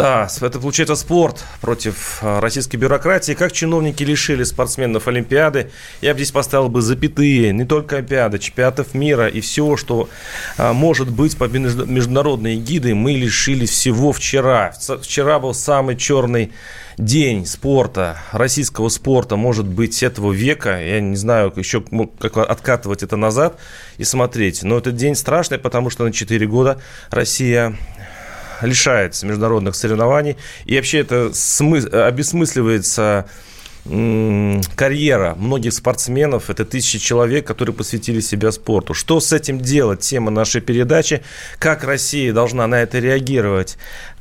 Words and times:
Да, 0.00 0.30
это 0.40 0.58
получается 0.58 0.94
спорт 0.94 1.44
против 1.60 2.20
а, 2.22 2.40
российской 2.40 2.78
бюрократии. 2.78 3.34
Как 3.34 3.52
чиновники 3.52 4.02
лишили 4.02 4.44
спортсменов 4.44 5.08
Олимпиады, 5.08 5.70
я 6.00 6.14
бы 6.14 6.20
здесь 6.20 6.30
поставил 6.30 6.70
бы 6.70 6.80
запятые. 6.80 7.52
Не 7.52 7.66
только 7.66 7.96
Олимпиады, 7.96 8.38
чемпионатов 8.38 8.94
мира 8.94 9.28
и 9.28 9.42
всего, 9.42 9.76
что 9.76 10.08
а, 10.56 10.72
может 10.72 11.10
быть 11.10 11.36
по 11.36 11.44
международной 11.44 12.56
гиды, 12.56 12.94
мы 12.94 13.12
лишили 13.12 13.66
всего 13.66 14.12
вчера. 14.12 14.72
Вчера 15.02 15.38
был 15.38 15.52
самый 15.52 15.98
черный 15.98 16.50
день 16.96 17.44
спорта, 17.44 18.16
российского 18.32 18.88
спорта, 18.88 19.36
может 19.36 19.66
быть, 19.66 20.02
этого 20.02 20.32
века. 20.32 20.80
Я 20.80 21.00
не 21.00 21.16
знаю 21.16 21.52
еще, 21.56 21.84
как 22.18 22.38
откатывать 22.38 23.02
это 23.02 23.16
назад 23.16 23.58
и 23.98 24.04
смотреть. 24.04 24.62
Но 24.62 24.78
этот 24.78 24.96
день 24.96 25.14
страшный, 25.14 25.58
потому 25.58 25.90
что 25.90 26.04
на 26.04 26.12
4 26.12 26.46
года 26.46 26.80
Россия 27.10 27.76
лишается 28.62 29.26
международных 29.26 29.74
соревнований. 29.74 30.36
И 30.64 30.76
вообще 30.76 31.00
это 31.00 31.32
смыс... 31.32 31.86
обесмысливается 31.86 33.26
карьера 34.76 35.34
многих 35.38 35.72
спортсменов, 35.72 36.50
это 36.50 36.66
тысячи 36.66 36.98
человек, 36.98 37.46
которые 37.46 37.74
посвятили 37.74 38.20
себя 38.20 38.52
спорту. 38.52 38.92
Что 38.92 39.20
с 39.20 39.32
этим 39.32 39.58
делать? 39.58 40.00
Тема 40.00 40.30
нашей 40.30 40.60
передачи. 40.60 41.22
Как 41.58 41.82
Россия 41.84 42.32
должна 42.32 42.66
на 42.66 42.82
это 42.82 42.98
реагировать? 42.98 43.78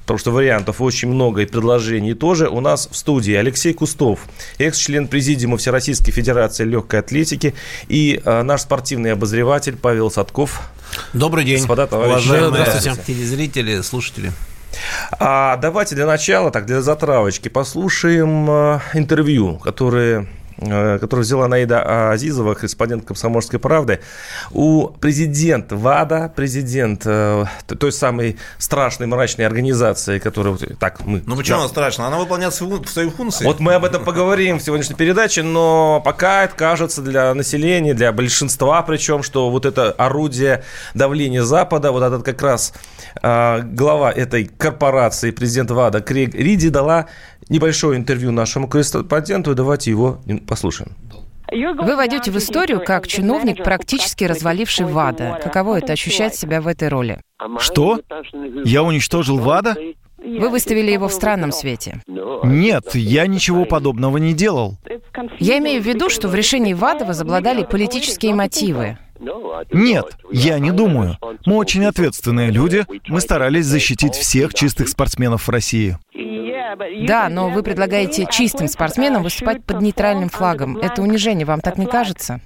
потому 0.10 0.18
что 0.18 0.32
вариантов 0.32 0.82
очень 0.82 1.08
много 1.08 1.44
и 1.44 1.46
предложений 1.46 2.16
тоже. 2.16 2.50
У 2.50 2.62
нас 2.62 2.90
в 2.92 2.96
студии 2.96 3.36
Алексей 3.36 3.74
Кустов, 3.74 4.22
экс-член 4.58 5.08
президиума 5.08 5.58
Всероссийской 5.58 6.12
Федерации 6.12 6.64
легкой 6.64 7.02
атлетики 7.02 7.54
и 7.90 8.20
э, 8.26 8.42
наш 8.42 8.62
спортивный 8.62 9.14
обозреватель 9.14 9.76
Павел 9.76 10.10
Садков. 10.10 10.72
Добрый 11.14 11.46
день, 11.46 11.58
господа 11.58 11.88
товарищи. 11.88 12.28
Уважаемые 12.28 12.66
Здравствуйте. 12.66 13.02
телезрители, 13.06 13.82
слушатели. 13.82 14.32
А 15.20 15.58
давайте 15.58 15.96
для 15.96 16.06
начала, 16.06 16.52
так 16.52 16.66
для 16.66 16.82
затравочки, 16.82 17.50
послушаем 17.50 18.50
э, 18.50 18.80
интервью, 18.94 19.58
которые 19.58 20.28
Э, 20.62 20.98
которую 21.00 21.24
взяла 21.24 21.48
Наида 21.48 22.12
Азизова, 22.12 22.54
корреспондент 22.54 23.06
«Комсомольской 23.06 23.60
правды», 23.60 24.02
у 24.52 24.88
президента 24.88 25.78
ВАДА, 25.78 26.34
президент 26.36 27.04
э, 27.06 27.46
той 27.80 27.92
самой 27.94 28.38
страшной 28.58 29.08
мрачной 29.08 29.46
организации, 29.46 30.20
которая... 30.20 30.58
Так, 30.80 31.06
мы... 31.06 31.24
Ну 31.26 31.38
почему 31.38 31.58
да. 31.58 31.64
она 31.64 31.70
страшная? 31.70 32.08
Она 32.08 32.18
выполняет 32.18 32.54
свою 32.54 33.10
функцию. 33.12 33.48
Вот 33.48 33.62
мы 33.62 33.74
об 33.74 33.86
этом 33.86 34.04
поговорим 34.04 34.60
в 34.60 34.62
сегодняшней 34.62 34.96
передаче, 34.96 35.44
но 35.44 36.02
пока 36.04 36.44
это 36.44 36.56
кажется 36.56 37.02
для 37.02 37.34
населения, 37.34 37.94
для 37.94 38.12
большинства 38.12 38.82
причем, 38.82 39.24
что 39.24 39.50
вот 39.50 39.66
это 39.66 39.92
орудие 39.92 40.64
давления 40.94 41.44
Запада, 41.44 41.94
вот 41.94 42.04
этот 42.04 42.24
как 42.24 42.42
раз 42.42 42.74
э, 43.22 43.62
глава 43.62 44.12
этой 44.12 44.46
корпорации, 44.46 45.32
президент 45.32 45.72
ВАДА 45.72 46.02
Крейг 46.02 46.36
Риди 46.36 46.68
дала 46.68 47.08
небольшое 47.50 47.98
интервью 47.98 48.32
нашему 48.32 48.68
корреспонденту, 48.68 49.56
давайте 49.56 49.92
его 49.92 50.20
послушаем. 50.48 50.96
Вы 51.52 51.96
войдете 51.96 52.32
в 52.32 52.38
историю 52.38 52.82
как 52.84 53.08
чиновник, 53.08 53.64
практически 53.64 54.24
разваливший 54.24 54.86
ВАДА. 54.86 55.40
Каково 55.44 55.80
это 55.80 55.94
ощущать 55.94 56.36
себя 56.36 56.62
в 56.62 56.68
этой 56.68 56.90
роли? 56.90 57.22
Что? 57.58 58.00
Я 58.64 58.84
уничтожил 58.84 59.40
ВАДА? 59.40 59.76
Вы 60.18 60.50
выставили 60.50 60.92
его 60.92 61.08
в 61.08 61.14
странном 61.14 61.52
свете. 61.52 62.04
Нет, 62.44 62.94
я 62.94 63.26
ничего 63.26 63.66
подобного 63.66 64.18
не 64.18 64.34
делал. 64.34 64.78
Я 65.40 65.58
имею 65.60 65.82
в 65.82 65.86
виду, 65.86 66.10
что 66.10 66.28
в 66.28 66.36
решении 66.36 66.74
ВАДА 66.74 67.06
возобладали 67.06 67.64
политические 67.64 68.36
мотивы. 68.36 68.98
Нет, 69.72 70.18
я 70.32 70.60
не 70.60 70.72
думаю. 70.72 71.18
Мы 71.46 71.56
очень 71.56 71.86
ответственные 71.86 72.52
люди. 72.52 72.86
Мы 73.08 73.22
старались 73.22 73.66
защитить 73.66 74.14
всех 74.14 74.54
чистых 74.54 74.88
спортсменов 74.88 75.48
в 75.48 75.50
России. 75.50 75.98
Да, 77.08 77.30
но 77.30 77.50
вы 77.50 77.64
предлагаете 77.64 78.28
чистым 78.30 78.68
спортсменам 78.68 79.24
выступать 79.24 79.64
под 79.64 79.82
нейтральным 79.82 80.30
флагом. 80.30 80.78
Это 80.78 81.02
унижение, 81.02 81.46
вам 81.46 81.62
так 81.62 81.78
не 81.78 81.86
кажется? 81.86 82.42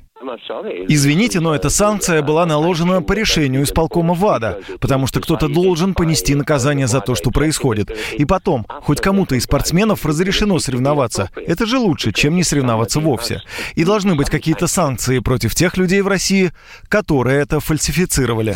Извините, 0.88 1.40
но 1.40 1.56
эта 1.56 1.70
санкция 1.70 2.22
была 2.22 2.46
наложена 2.46 3.02
по 3.02 3.14
решению 3.14 3.64
исполкома 3.64 4.14
ВАДА, 4.14 4.60
потому 4.80 5.08
что 5.08 5.20
кто-то 5.20 5.48
должен 5.48 5.94
понести 5.94 6.36
наказание 6.36 6.88
за 6.88 7.02
то, 7.02 7.16
что 7.16 7.32
происходит. 7.32 7.96
И 8.18 8.26
потом, 8.26 8.66
хоть 8.68 9.02
кому-то 9.02 9.36
из 9.36 9.44
спортсменов 9.44 10.06
разрешено 10.06 10.60
соревноваться. 10.60 11.30
Это 11.36 11.66
же 11.66 11.78
лучше, 11.78 12.12
чем 12.12 12.36
не 12.36 12.44
соревноваться 12.44 13.00
вовсе. 13.00 13.42
И 13.76 13.84
должны 13.84 14.16
быть 14.16 14.30
какие-то 14.30 14.68
санкции 14.68 15.20
против 15.20 15.56
тех 15.56 15.78
людей 15.78 16.02
в 16.02 16.08
России, 16.08 16.52
которые 16.90 17.42
это 17.42 17.60
фальсифицировали. 17.60 18.56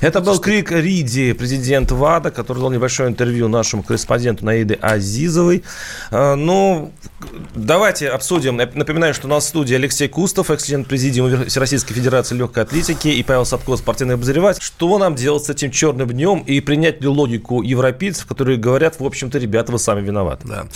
Это 0.00 0.20
был 0.20 0.38
Крик 0.38 0.70
Риди, 0.70 1.32
президент 1.32 1.90
ВАДА, 1.90 2.30
который 2.30 2.58
дал 2.58 2.70
небольшое 2.70 3.08
интервью 3.08 3.48
нашему 3.48 3.82
корреспонденту 3.82 4.44
Наиды 4.44 4.78
Азизовой. 4.80 5.64
А, 6.10 6.34
ну, 6.34 6.92
давайте 7.54 8.08
обсудим. 8.08 8.56
Напоминаю, 8.56 9.14
что 9.14 9.26
у 9.26 9.30
нас 9.30 9.44
в 9.44 9.48
студии 9.48 9.74
Алексей 9.74 10.08
Кустов, 10.36 10.50
экс-член 10.50 10.84
президиума 10.84 11.46
Всероссийской 11.46 11.96
Федерации 11.96 12.34
легкой 12.34 12.64
атлетики, 12.64 13.08
и 13.08 13.22
Павел 13.22 13.46
Садко, 13.46 13.74
спортивный 13.78 14.16
обозреватель. 14.16 14.60
Что 14.60 14.98
нам 14.98 15.14
делать 15.14 15.44
с 15.44 15.48
этим 15.48 15.70
черным 15.70 16.10
днем 16.10 16.40
и 16.40 16.60
принять 16.60 17.00
ли 17.00 17.08
логику 17.08 17.62
европейцев, 17.62 18.26
которые 18.26 18.58
говорят, 18.58 19.00
в 19.00 19.04
общем-то, 19.06 19.38
ребята, 19.38 19.72
вы 19.72 19.78
сами 19.78 20.02
виноваты? 20.02 20.46
Да. 20.46 20.66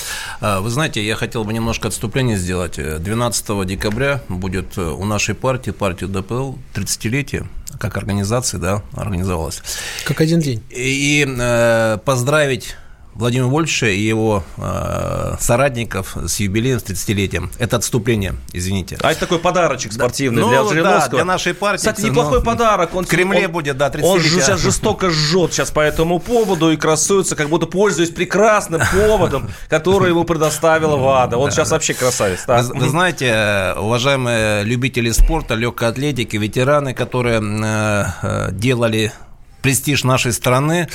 А, 0.41 0.61
вы 0.63 0.71
знаете, 0.71 1.05
я 1.05 1.15
хотел 1.15 1.45
бы 1.45 1.53
немножко 1.53 1.89
отступление 1.89 2.39
сделать. 2.39 2.77
12 2.79 3.67
декабря 3.67 4.23
будет 4.31 4.79
э, 4.79 4.81
у 4.81 5.05
нашей 5.05 5.35
партии, 5.35 5.73
партии 5.73 6.07
ДПЛ, 6.07 6.55
30-летие 6.75 7.47
как 7.79 7.99
организации, 7.99 8.57
да, 8.57 8.83
организовалась. 8.95 9.63
Как 10.07 10.23
один 10.23 10.41
день. 10.41 10.63
И, 10.71 11.23
и 11.23 11.27
э, 11.29 11.99
поздравить 12.03 12.77
Владимира 13.21 13.49
Вольфовича 13.49 13.89
и 13.89 14.01
его 14.01 14.43
э, 14.57 15.37
соратников 15.39 16.17
с 16.27 16.41
юбилеем, 16.41 16.81
с 16.81 16.85
30-летием. 16.85 17.51
Это 17.59 17.77
отступление, 17.77 18.35
извините. 18.53 18.97
А 19.03 19.13
это 19.13 19.21
такой 19.21 19.39
подарочек 19.39 19.93
спортивный 19.93 20.43
да, 20.43 20.49
для 20.49 20.63
ну, 20.63 20.69
Жириновского. 20.71 21.11
Да, 21.11 21.17
для 21.19 21.25
нашей 21.25 21.55
партии. 21.55 21.79
Кстати, 21.79 22.01
неплохой 22.07 22.39
но... 22.39 22.45
подарок. 22.45 22.95
Он, 22.95 23.05
в 23.05 23.09
Кремле 23.09 23.47
он, 23.47 23.53
будет, 23.53 23.77
да, 23.77 23.91
30 23.91 24.11
Он 24.11 24.21
сейчас 24.21 24.61
жестоко 24.61 25.11
жжет 25.11 25.53
сейчас 25.53 25.71
по 25.71 25.81
этому 25.81 26.19
поводу 26.19 26.73
и 26.73 26.77
красуется, 26.77 27.37
как 27.37 27.49
будто 27.49 27.67
пользуясь 27.67 28.11
прекрасным 28.11 28.81
поводом, 28.93 29.51
который 29.69 30.09
ему 30.09 30.25
предоставила 30.25 30.97
ВАДА. 30.97 31.37
Он 31.37 31.51
сейчас 31.51 31.71
вообще 31.71 31.95
красавец. 31.95 32.45
Вы 32.47 32.89
знаете, 32.89 33.75
уважаемые 33.77 34.65
любители 34.65 35.11
спорта, 35.11 35.55
легкой 35.55 35.89
атлетики, 35.89 36.37
ветераны, 36.37 36.95
которые 36.95 37.41
э, 37.41 38.05
э, 38.23 38.49
делали 38.53 39.13
престиж 39.63 40.05
нашей 40.05 40.33
страны. 40.33 40.89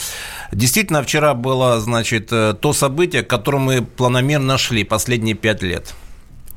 Действительно, 0.52 1.04
вчера 1.04 1.34
было, 1.34 1.80
значит, 1.80 2.30
э, 2.32 2.54
то 2.60 2.74
событие, 2.74 3.24
которое 3.24 3.60
мы 3.60 3.82
планомерно 3.82 4.58
шли 4.58 4.84
последние 4.84 5.36
пять 5.36 5.62
лет– 5.62 5.94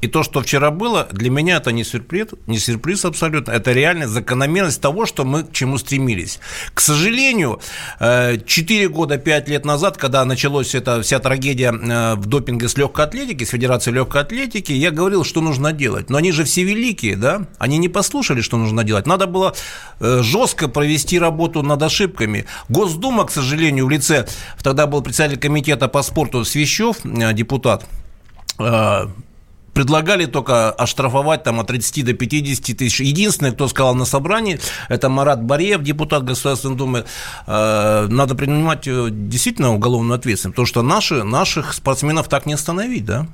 и 0.00 0.06
то, 0.06 0.22
что 0.22 0.40
вчера 0.40 0.70
было, 0.70 1.08
для 1.12 1.30
меня 1.30 1.56
это 1.56 1.72
не 1.72 1.84
сюрприз, 1.84 2.28
не 2.46 2.58
сюрприз 2.58 3.04
абсолютно, 3.04 3.52
это 3.52 3.72
реальная 3.72 4.06
закономерность 4.06 4.80
того, 4.80 5.06
что 5.06 5.24
мы 5.24 5.44
к 5.44 5.52
чему 5.52 5.78
стремились. 5.78 6.38
К 6.74 6.80
сожалению, 6.80 7.60
4 7.98 8.84
э, 8.84 8.88
года, 8.88 9.18
5 9.18 9.48
лет 9.48 9.64
назад, 9.64 9.96
когда 9.96 10.24
началась 10.24 10.74
эта 10.74 11.02
вся 11.02 11.18
трагедия 11.18 11.72
э, 11.72 12.14
в 12.14 12.26
допинге 12.26 12.68
с 12.68 12.76
легкой 12.76 13.06
атлетики, 13.06 13.44
с 13.44 13.50
Федерацией 13.50 13.96
легкой 13.96 14.22
атлетики, 14.22 14.72
я 14.72 14.90
говорил, 14.90 15.24
что 15.24 15.40
нужно 15.40 15.72
делать. 15.72 16.10
Но 16.10 16.18
они 16.18 16.32
же 16.32 16.44
все 16.44 16.62
великие, 16.62 17.16
да? 17.16 17.46
Они 17.58 17.78
не 17.78 17.88
послушали, 17.88 18.40
что 18.40 18.56
нужно 18.56 18.84
делать. 18.84 19.06
Надо 19.06 19.26
было 19.26 19.54
э, 20.00 20.22
жестко 20.22 20.68
провести 20.68 21.18
работу 21.18 21.62
над 21.62 21.82
ошибками. 21.82 22.46
Госдума, 22.68 23.24
к 23.24 23.30
сожалению, 23.30 23.86
в 23.86 23.90
лице, 23.90 24.28
тогда 24.62 24.86
был 24.86 25.02
председатель 25.02 25.38
комитета 25.38 25.88
по 25.88 26.02
спорту 26.02 26.44
Свящев, 26.44 26.98
депутат, 27.32 27.86
предлагали 29.74 30.26
только 30.26 30.70
оштрафовать 30.70 31.42
там 31.42 31.60
от 31.60 31.68
30 31.68 32.04
до 32.04 32.12
50 32.12 32.76
тысяч. 32.76 33.00
Единственный, 33.00 33.52
кто 33.52 33.68
сказал 33.68 33.94
на 33.94 34.04
собрании, 34.04 34.60
это 34.88 35.08
Марат 35.08 35.42
Бареев, 35.42 35.82
депутат 35.82 36.24
Государственной 36.24 36.76
Думы, 36.76 37.04
э, 37.46 38.06
надо 38.08 38.34
принимать 38.34 38.86
э, 38.86 39.08
действительно 39.10 39.74
уголовную 39.74 40.16
ответственность, 40.16 40.54
потому 40.54 40.66
что 40.66 40.82
наши, 40.82 41.24
наших 41.24 41.72
спортсменов 41.74 42.28
так 42.28 42.46
не 42.46 42.54
остановить, 42.54 43.04
да? 43.04 43.26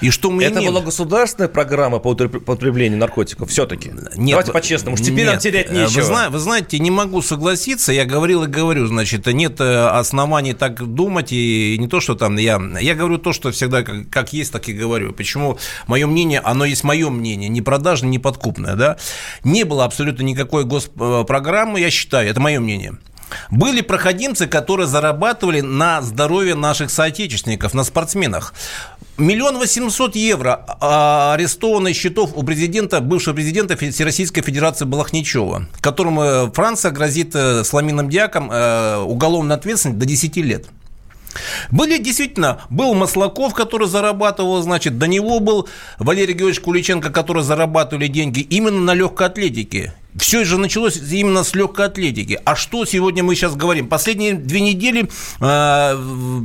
И 0.00 0.10
что 0.10 0.30
мы 0.30 0.44
Это 0.44 0.58
имеем? 0.58 0.72
была 0.72 0.82
государственная 0.82 1.48
программа 1.48 1.98
по 1.98 2.08
употреблению 2.08 2.98
наркотиков 2.98 3.50
все-таки? 3.50 3.90
Нет. 4.16 4.30
Давайте 4.30 4.52
по-честному, 4.52 4.96
теперь 4.96 5.24
нет. 5.24 5.26
нам 5.26 5.38
терять 5.38 5.70
нечего. 5.70 6.00
Вы, 6.00 6.02
знаете, 6.02 6.30
вы 6.30 6.38
знаете, 6.38 6.78
не 6.78 6.90
могу 6.90 7.22
согласиться, 7.22 7.92
я 7.92 8.04
говорил 8.04 8.44
и 8.44 8.46
говорю, 8.46 8.86
значит, 8.86 9.26
нет 9.26 9.60
э, 9.60 9.86
оснований 9.86 10.52
так 10.52 10.82
думать, 10.82 11.32
и 11.32 11.76
не 11.78 11.88
то, 11.88 12.00
что 12.00 12.14
там 12.14 12.36
я... 12.36 12.60
Я 12.80 12.94
говорю 12.94 13.18
то, 13.18 13.32
что 13.32 13.50
всегда 13.50 13.82
как, 13.82 14.08
как 14.10 14.32
есть, 14.32 14.52
так 14.52 14.68
и 14.68 14.72
говорю. 14.72 15.12
Почему 15.12 15.58
мое 15.86 16.06
мнение, 16.06 16.40
оно 16.40 16.64
есть 16.64 16.84
мое 16.84 17.10
мнение, 17.10 17.48
не 17.48 17.62
продажное, 17.62 18.10
не 18.10 18.18
подкупное, 18.18 18.74
да? 18.74 18.96
Не 19.44 19.64
было 19.64 19.84
абсолютно 19.84 20.22
никакой 20.22 20.64
госпрограммы, 20.64 21.80
я 21.80 21.90
считаю, 21.90 22.28
это 22.28 22.40
мое 22.40 22.60
мнение– 22.60 22.98
Были 23.50 23.80
проходимцы, 23.80 24.46
которые 24.46 24.86
зарабатывали 24.86 25.60
на 25.60 26.02
здоровье 26.02 26.54
наших 26.54 26.90
соотечественников, 26.90 27.74
на 27.74 27.84
спортсменах. 27.84 28.54
Миллион 29.16 29.58
восемьсот 29.58 30.16
евро 30.16 30.64
а, 30.80 31.34
арестовано 31.34 31.94
счетов 31.94 32.32
у 32.34 32.42
президента, 32.42 33.00
бывшего 33.00 33.34
президента 33.34 33.76
Всероссийской 33.76 34.42
Федерации 34.42 34.86
Балахничева, 34.86 35.66
которому 35.80 36.50
Франция 36.52 36.90
грозит 36.90 37.34
э, 37.36 37.62
с 37.62 37.72
ламином 37.72 38.08
дьяком 38.10 38.50
э, 38.50 38.96
уголовной 38.98 39.54
ответственность 39.54 40.00
до 40.00 40.06
10 40.06 40.36
лет. 40.38 40.66
Были 41.70 41.98
действительно, 41.98 42.60
был 42.70 42.94
Маслаков, 42.94 43.54
который 43.54 43.88
зарабатывал, 43.88 44.62
значит, 44.62 44.98
до 44.98 45.06
него 45.06 45.40
был 45.40 45.68
Валерий 45.98 46.34
Георгиевич 46.34 46.60
Куличенко, 46.60 47.10
который 47.10 47.42
зарабатывали 47.42 48.08
деньги 48.08 48.40
именно 48.40 48.80
на 48.80 48.94
легкой 48.94 49.28
атлетике. 49.28 49.94
Все 50.16 50.44
же 50.44 50.58
началось 50.58 50.96
именно 50.96 51.42
с 51.42 51.54
легкой 51.54 51.86
атлетики. 51.86 52.38
А 52.44 52.54
что 52.54 52.84
сегодня 52.84 53.24
мы 53.24 53.34
сейчас 53.34 53.56
говорим? 53.56 53.88
Последние 53.88 54.34
две 54.34 54.60
недели 54.60 55.08
э, 55.40 56.40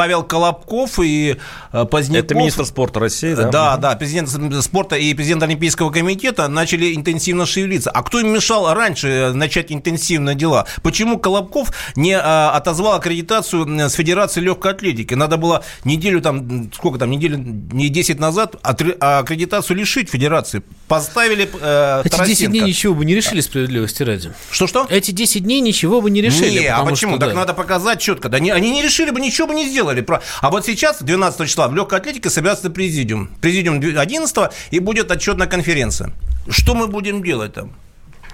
Павел 0.00 0.22
Колобков 0.22 0.98
и 0.98 1.36
э, 1.72 1.84
Поздняков... 1.84 2.24
Это 2.24 2.34
министр 2.34 2.64
спорта 2.64 3.00
России, 3.00 3.34
да? 3.34 3.50
Да, 3.50 3.76
да, 3.76 3.96
президент 3.96 4.30
спорта 4.64 4.96
и 4.96 5.12
президент 5.12 5.42
Олимпийского 5.42 5.90
комитета 5.90 6.48
начали 6.48 6.94
интенсивно 6.94 7.44
шевелиться. 7.44 7.90
А 7.90 8.02
кто 8.02 8.18
им 8.18 8.32
мешал 8.32 8.72
раньше 8.72 9.32
начать 9.34 9.70
интенсивные 9.70 10.34
дела? 10.34 10.64
Почему 10.82 11.18
Колобков 11.18 11.68
не 11.96 12.14
а, 12.18 12.52
отозвал 12.52 12.94
аккредитацию 12.94 13.90
с 13.90 13.92
Федерации 13.92 14.40
легкой 14.40 14.72
атлетики? 14.72 15.12
Надо 15.12 15.36
было 15.36 15.64
неделю 15.84 16.22
там, 16.22 16.72
сколько 16.72 16.98
там, 16.98 17.10
неделю, 17.10 17.36
не 17.36 17.90
10 17.90 18.18
назад 18.18 18.56
аккредитацию 18.62 19.76
лишить 19.76 20.08
Федерации. 20.08 20.62
Поставили 20.88 21.42
э, 21.60 22.00
Эти 22.06 22.10
Тарасенко. 22.10 22.26
10 22.26 22.50
дней 22.52 22.62
ничего 22.62 22.94
бы 22.94 23.04
не 23.04 23.14
решили, 23.14 23.42
справедливости 23.42 24.02
ради. 24.02 24.32
Что-что? 24.50 24.86
Эти 24.88 25.10
10 25.10 25.44
дней 25.44 25.60
ничего 25.60 26.00
бы 26.00 26.10
не 26.10 26.22
решили. 26.22 26.60
Не, 26.60 26.66
а 26.68 26.86
почему? 26.86 27.16
Что, 27.16 27.20
так 27.20 27.34
да. 27.34 27.40
надо 27.40 27.52
показать 27.52 28.00
четко. 28.00 28.30
Да, 28.30 28.38
они, 28.38 28.50
они 28.50 28.70
не 28.70 28.82
решили 28.82 29.10
бы, 29.10 29.20
ничего 29.20 29.46
бы 29.46 29.54
не 29.54 29.68
сделали 29.68 29.89
сделали. 29.92 30.20
А 30.40 30.50
вот 30.50 30.64
сейчас, 30.66 31.02
12 31.02 31.48
числа, 31.48 31.68
в 31.68 31.74
легкой 31.74 31.98
атлетике 31.98 32.30
собирается 32.30 32.70
президиум. 32.70 33.28
Президиум 33.40 33.76
11 33.76 34.36
и 34.70 34.78
будет 34.78 35.10
отчетная 35.10 35.46
конференция. 35.46 36.12
Что 36.48 36.74
мы 36.74 36.86
будем 36.86 37.22
делать 37.22 37.54
там? 37.54 37.72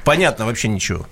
Понятно 0.05 0.47
вообще 0.47 0.69
ничего. 0.69 1.07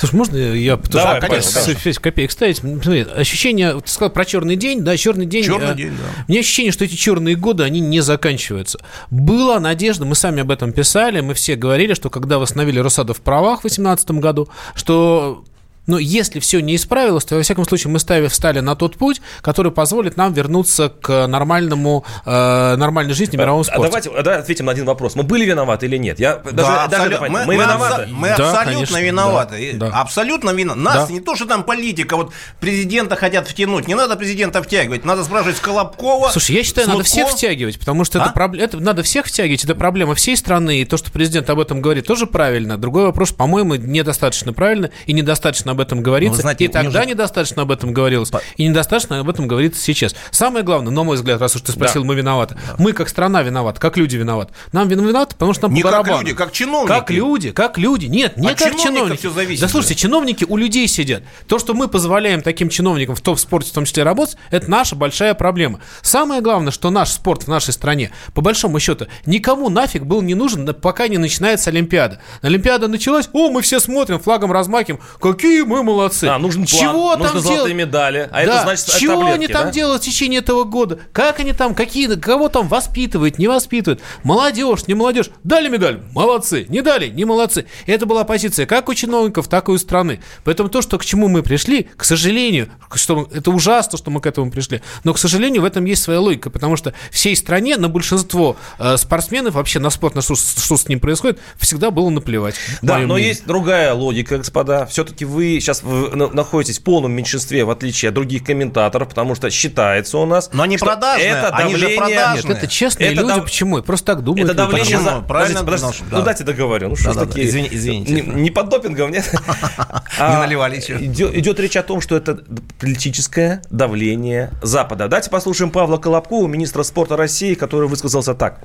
Слушай, 0.00 0.14
можно 0.16 0.36
я 0.36 0.76
тоже 0.76 1.04
Давай, 1.04 1.20
конечно, 1.20 1.62
конечно. 1.62 2.00
копеек 2.00 2.32
ставить? 2.32 2.56
Смотри, 2.58 3.02
ощущение, 3.02 3.80
ты 3.80 3.88
сказал 3.88 4.10
про 4.10 4.24
черный 4.24 4.56
день, 4.56 4.82
да, 4.82 4.96
черный 4.96 5.26
день. 5.26 5.44
Черный 5.44 5.72
э, 5.72 5.76
день, 5.76 5.90
да. 5.90 6.24
У 6.26 6.30
меня 6.30 6.40
ощущение, 6.40 6.72
что 6.72 6.84
эти 6.84 6.94
черные 6.94 7.36
годы, 7.36 7.62
они 7.62 7.78
не 7.78 8.00
заканчиваются. 8.00 8.80
Была 9.10 9.60
надежда, 9.60 10.06
мы 10.06 10.16
сами 10.16 10.40
об 10.40 10.50
этом 10.50 10.72
писали, 10.72 11.20
мы 11.20 11.34
все 11.34 11.54
говорили, 11.54 11.94
что 11.94 12.10
когда 12.10 12.38
восстановили 12.38 12.80
Росада 12.80 13.14
в 13.14 13.20
правах 13.20 13.60
в 13.60 13.62
2018 13.62 14.10
году, 14.12 14.48
что 14.74 15.44
но 15.86 15.98
если 15.98 16.40
все 16.40 16.60
не 16.60 16.76
исправилось, 16.76 17.24
то, 17.24 17.36
во 17.36 17.42
всяком 17.42 17.64
случае, 17.66 17.90
мы 17.90 17.98
ставили, 17.98 18.28
встали 18.28 18.60
на 18.60 18.74
тот 18.74 18.96
путь, 18.96 19.20
который 19.42 19.72
позволит 19.72 20.16
нам 20.16 20.32
вернуться 20.32 20.88
к 20.88 21.26
нормальному, 21.26 22.04
э, 22.24 22.76
нормальной 22.76 23.14
жизни 23.14 23.36
в 23.36 23.40
мировом 23.40 23.62
а, 23.62 23.64
спорте. 23.64 23.86
А 23.86 23.88
давайте 23.88 24.22
давай 24.22 24.38
ответим 24.40 24.66
на 24.66 24.72
один 24.72 24.86
вопрос. 24.86 25.14
Мы 25.14 25.22
были 25.22 25.44
виноваты 25.44 25.86
или 25.86 25.96
нет? 25.96 26.18
Я 26.18 26.36
даже, 26.36 26.54
да, 26.54 26.86
даже 26.88 27.14
абсолют, 27.14 27.30
мы, 27.30 27.44
мы, 27.46 27.54
виноваты. 27.54 28.06
Мы 28.10 28.28
да, 28.28 28.34
абсолютно 28.34 28.64
конечно, 28.64 29.00
виноваты. 29.00 29.72
Да, 29.74 29.90
да. 29.90 30.00
Абсолютно 30.00 30.50
виноваты. 30.50 30.80
Нас 30.82 31.08
да. 31.08 31.12
не 31.12 31.20
то, 31.20 31.36
что 31.36 31.46
там 31.46 31.64
политика, 31.64 32.16
вот 32.16 32.32
президента 32.60 33.16
хотят 33.16 33.46
втянуть. 33.46 33.86
Не 33.86 33.94
надо 33.94 34.16
президента 34.16 34.62
втягивать. 34.62 35.04
Надо 35.04 35.24
спрашивать 35.24 35.58
Колобкова. 35.60 36.30
Слушай, 36.30 36.56
я 36.56 36.64
считаю, 36.64 36.86
Смутко. 36.86 36.98
надо 36.98 37.08
всех 37.08 37.28
втягивать, 37.28 37.78
потому 37.78 38.04
что 38.04 38.20
а? 38.20 38.24
это, 38.24 38.32
проб... 38.32 38.54
это 38.54 38.78
надо 38.80 39.02
всех 39.02 39.26
втягивать. 39.26 39.64
Это 39.64 39.74
проблема 39.74 40.14
всей 40.14 40.36
страны. 40.36 40.80
И 40.80 40.84
то, 40.84 40.96
что 40.96 41.12
президент 41.12 41.48
об 41.50 41.60
этом 41.60 41.82
говорит, 41.82 42.06
тоже 42.06 42.26
правильно. 42.26 42.78
Другой 42.78 43.04
вопрос, 43.04 43.32
по-моему, 43.32 43.74
недостаточно 43.74 44.52
правильно 44.52 44.90
и 45.06 45.12
недостаточно 45.12 45.73
об 45.74 45.80
этом 45.80 46.02
говорится. 46.02 46.40
Знаете, 46.40 46.64
и 46.64 46.68
тогда 46.68 47.00
уже... 47.00 47.10
недостаточно 47.10 47.62
об 47.62 47.70
этом 47.70 47.92
говорилось, 47.92 48.30
По... 48.30 48.40
и 48.56 48.66
недостаточно 48.66 49.20
об 49.20 49.28
этом 49.28 49.46
говорится 49.46 49.80
сейчас. 49.80 50.14
Самое 50.30 50.64
главное, 50.64 50.92
на 50.92 51.02
мой 51.02 51.16
взгляд, 51.16 51.40
раз 51.40 51.54
уж 51.56 51.62
ты 51.62 51.72
спросил, 51.72 52.02
да. 52.02 52.08
мы 52.08 52.14
виноваты. 52.14 52.54
Да. 52.54 52.76
Мы 52.78 52.92
как 52.92 53.08
страна 53.08 53.42
виноваты, 53.42 53.80
как 53.80 53.96
люди 53.96 54.16
виноваты. 54.16 54.52
Нам 54.72 54.88
виноваты, 54.88 55.34
потому 55.34 55.52
что 55.52 55.68
нам 55.68 55.74
не 55.74 55.82
по 55.82 55.90
как 55.90 56.08
люди, 56.08 56.32
как 56.34 56.52
чиновники. 56.52 56.88
Как 56.88 57.10
люди, 57.10 57.50
как 57.50 57.78
люди. 57.78 58.06
Нет, 58.06 58.36
не 58.36 58.48
От 58.48 58.58
как 58.58 58.76
чиновники. 58.76 59.18
Все 59.18 59.30
зависит, 59.30 59.60
да 59.60 59.68
слушайте, 59.68 59.96
чиновники 59.96 60.44
у 60.48 60.56
людей 60.56 60.88
сидят. 60.88 61.22
То, 61.48 61.58
что 61.58 61.74
мы 61.74 61.88
позволяем 61.88 62.42
таким 62.42 62.68
чиновникам 62.68 63.14
в 63.14 63.20
топ-спорте 63.20 63.70
в 63.70 63.74
том 63.74 63.84
числе 63.84 64.02
работать, 64.02 64.36
это 64.50 64.70
наша 64.70 64.96
большая 64.96 65.34
проблема. 65.34 65.80
Самое 66.02 66.40
главное, 66.40 66.72
что 66.72 66.90
наш 66.90 67.10
спорт 67.10 67.44
в 67.44 67.48
нашей 67.48 67.72
стране, 67.72 68.10
по 68.34 68.40
большому 68.40 68.78
счету, 68.80 69.06
никому 69.26 69.68
нафиг 69.68 70.04
был 70.04 70.22
не 70.22 70.34
нужен, 70.34 70.72
пока 70.74 71.08
не 71.08 71.18
начинается 71.18 71.70
Олимпиада. 71.70 72.20
Олимпиада 72.42 72.88
началась, 72.88 73.28
о, 73.32 73.50
мы 73.50 73.62
все 73.62 73.80
смотрим, 73.80 74.20
флагом 74.20 74.52
размахиваем, 74.52 75.02
какие 75.20 75.62
мы 75.64 75.82
молодцы. 75.82 76.26
Да, 76.26 76.38
нужен 76.38 76.66
план, 76.66 76.80
Чего 76.80 77.16
нужно 77.16 77.32
там 77.32 77.40
золотые 77.40 77.66
дел... 77.66 77.76
медали, 77.76 78.28
а 78.30 78.34
да. 78.34 78.42
это 78.42 78.62
значит 78.62 78.86
Чего 78.86 79.14
таблетки, 79.14 79.34
они 79.34 79.46
там 79.48 79.64
да? 79.66 79.70
делают 79.72 80.02
в 80.02 80.04
течение 80.04 80.40
этого 80.40 80.64
года? 80.64 80.98
Как 81.12 81.40
они 81.40 81.52
там, 81.52 81.74
какие, 81.74 82.14
кого 82.16 82.48
там 82.48 82.68
воспитывают, 82.68 83.38
не 83.38 83.48
воспитывают? 83.48 84.00
Молодежь, 84.22 84.86
не 84.86 84.94
молодежь. 84.94 85.30
Дали 85.42 85.68
медаль, 85.68 86.02
молодцы. 86.12 86.66
Не 86.68 86.82
дали, 86.82 87.08
не 87.08 87.24
молодцы. 87.24 87.66
И 87.86 87.92
это 87.92 88.06
была 88.06 88.24
позиция 88.24 88.66
как 88.66 88.88
у 88.88 88.94
чиновников, 88.94 89.48
так 89.48 89.68
и 89.68 89.72
у 89.72 89.78
страны. 89.78 90.20
Поэтому 90.44 90.68
то, 90.68 90.82
что 90.82 90.98
к 90.98 91.04
чему 91.04 91.28
мы 91.28 91.42
пришли, 91.42 91.88
к 91.96 92.04
сожалению, 92.04 92.68
что 92.94 93.28
это 93.32 93.50
ужасно, 93.50 93.98
что 93.98 94.10
мы 94.10 94.20
к 94.20 94.26
этому 94.26 94.50
пришли, 94.50 94.82
но, 95.04 95.12
к 95.12 95.18
сожалению, 95.18 95.62
в 95.62 95.64
этом 95.64 95.84
есть 95.84 96.02
своя 96.02 96.20
логика, 96.20 96.50
потому 96.50 96.76
что 96.76 96.94
всей 97.10 97.36
стране 97.36 97.76
на 97.76 97.88
большинство 97.88 98.56
э, 98.78 98.96
спортсменов, 98.96 99.54
вообще 99.54 99.78
на 99.78 99.90
спорт, 99.90 100.14
на 100.14 100.22
что, 100.22 100.34
что 100.34 100.76
с 100.76 100.88
ним 100.88 101.00
происходит, 101.00 101.38
всегда 101.58 101.90
было 101.90 102.10
наплевать. 102.10 102.56
Да, 102.82 102.98
но 102.98 103.14
мнению. 103.14 103.28
есть 103.28 103.46
другая 103.46 103.94
логика, 103.94 104.38
господа. 104.38 104.86
Все-таки 104.86 105.24
вы 105.24 105.53
сейчас 105.60 105.82
находитесь 105.82 106.54
находитесь 106.64 106.78
в 106.78 106.82
полном 106.82 107.12
меньшинстве, 107.12 107.64
в 107.64 107.70
отличие 107.70 108.08
от 108.08 108.14
других 108.14 108.44
комментаторов, 108.44 109.08
потому 109.08 109.34
что 109.34 109.50
считается 109.50 110.18
у 110.18 110.26
нас, 110.26 110.50
Но 110.52 110.62
они 110.62 110.78
продажные, 110.78 111.30
это 111.30 111.50
давление... 111.50 111.76
они 111.76 111.76
же 111.76 111.96
продажные. 111.96 112.54
Нет, 112.54 112.58
это 112.58 112.66
честные 112.68 113.08
это 113.12 113.20
люди, 113.22 113.34
дав... 113.34 113.44
почему? 113.44 113.76
Я 113.78 113.82
просто 113.82 114.06
так 114.06 114.22
думаю. 114.22 114.44
Это 114.44 114.54
давление 114.54 114.98
за... 114.98 115.20
Правильно? 115.20 115.60
Подождите, 115.60 115.64
подождите, 115.64 116.04
да. 116.10 116.18
ну 116.18 116.24
дайте 116.24 116.44
договорю. 116.44 116.88
Ну 116.90 116.96
что 116.96 117.14
да, 117.14 117.26
такие... 117.26 117.46
Извини, 117.46 117.68
извините. 117.70 118.12
Не, 118.12 118.20
не 118.22 118.50
под 118.50 118.68
допингом, 118.68 119.10
нет? 119.10 119.30
Не 120.18 120.36
наливали 120.36 120.76
еще. 120.76 120.96
Идет 121.04 121.60
речь 121.60 121.76
о 121.76 121.82
том, 121.82 122.00
что 122.00 122.16
это 122.16 122.38
политическое 122.78 123.62
давление 123.70 124.50
Запада. 124.62 125.08
Давайте 125.08 125.30
послушаем 125.30 125.70
Павла 125.70 125.98
Колобкова, 125.98 126.46
министра 126.46 126.82
спорта 126.82 127.16
России, 127.16 127.54
который 127.54 127.88
высказался 127.88 128.34
так. 128.34 128.60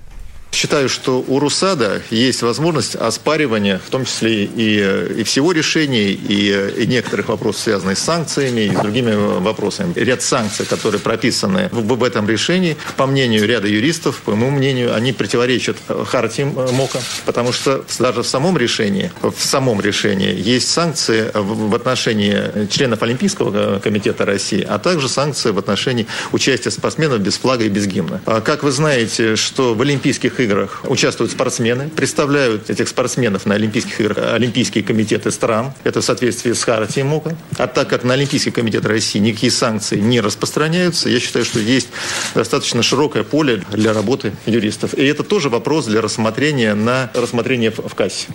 Считаю, 0.52 0.90
что 0.90 1.24
у 1.26 1.40
РУСАДА 1.40 2.02
есть 2.10 2.42
возможность 2.42 2.96
оспаривания, 2.96 3.80
в 3.86 3.90
том 3.90 4.06
числе 4.06 4.46
и, 4.46 5.20
и 5.20 5.24
всего 5.24 5.52
решения, 5.52 6.10
и, 6.10 6.74
и 6.76 6.88
некоторых 6.88 7.30
вопросов, 7.30 7.62
связанных 7.62 7.98
с 7.98 8.02
санкциями 8.02 8.62
и 8.62 8.76
с 8.76 8.80
другими 8.80 9.14
вопросами. 9.14 9.94
Ряд 9.96 10.22
санкций, 10.22 10.66
которые 10.66 11.00
прописаны 11.00 11.70
в, 11.72 11.96
в 11.96 12.04
этом 12.04 12.28
решении, 12.28 12.78
по 12.98 13.06
мнению 13.06 13.46
ряда 13.48 13.68
юристов, 13.68 14.22
по 14.26 14.32
моему 14.32 14.58
мнению, 14.58 14.96
они 14.96 15.14
противоречат 15.14 15.78
Хартии 15.88 16.44
МОКа, 16.44 17.00
потому 17.26 17.54
что 17.54 17.86
даже 18.00 18.24
в 18.24 18.28
самом 18.28 18.58
решении, 18.58 19.12
в 19.22 19.42
самом 19.44 19.80
решении 19.80 20.36
есть 20.36 20.70
санкции 20.70 21.30
в, 21.34 21.70
в 21.70 21.76
отношении 21.76 22.68
членов 22.68 23.04
Олимпийского 23.04 23.80
комитета 23.80 24.26
России, 24.26 24.66
а 24.68 24.80
также 24.80 25.10
санкции 25.10 25.52
в 25.52 25.60
отношении 25.60 26.08
участия 26.32 26.72
спортсменов 26.72 27.20
без 27.20 27.38
флага 27.38 27.66
и 27.66 27.70
без 27.70 27.86
гимна. 27.86 28.20
А 28.26 28.42
как 28.42 28.64
вы 28.64 28.72
знаете, 28.72 29.36
что 29.36 29.76
в 29.76 29.82
Олимпийских 29.82 30.39
играх 30.40 30.82
участвуют 30.86 31.32
спортсмены, 31.32 31.90
представляют 31.90 32.70
этих 32.70 32.88
спортсменов 32.88 33.46
на 33.46 33.56
Олимпийских 33.56 34.00
играх 34.02 34.34
Олимпийские 34.34 34.84
комитеты 34.84 35.32
стран. 35.32 35.74
Это 35.84 36.02
в 36.02 36.06
соответствии 36.06 36.54
с 36.54 36.64
Хартией 36.64 37.06
МОКа. 37.06 37.36
А 37.58 37.68
так 37.68 37.90
как 37.90 38.04
на 38.04 38.14
Олимпийский 38.14 38.52
комитет 38.52 38.86
России 38.86 39.20
никакие 39.20 39.52
санкции 39.52 40.00
не 40.00 40.22
распространяются, 40.22 41.10
я 41.10 41.20
считаю, 41.20 41.46
что 41.46 41.60
есть 41.60 41.90
достаточно 42.36 42.84
широкое 42.84 43.24
поле 43.24 43.64
для 43.72 43.94
работы 43.94 44.34
юристов. 44.46 44.94
И 44.94 45.06
это 45.06 45.24
тоже 45.24 45.50
вопрос 45.50 45.86
для 45.86 46.02
рассмотрения 46.02 46.76
на 46.76 47.12
рассмотрение 47.14 47.72
в 47.72 47.96
кассе. 47.96 48.28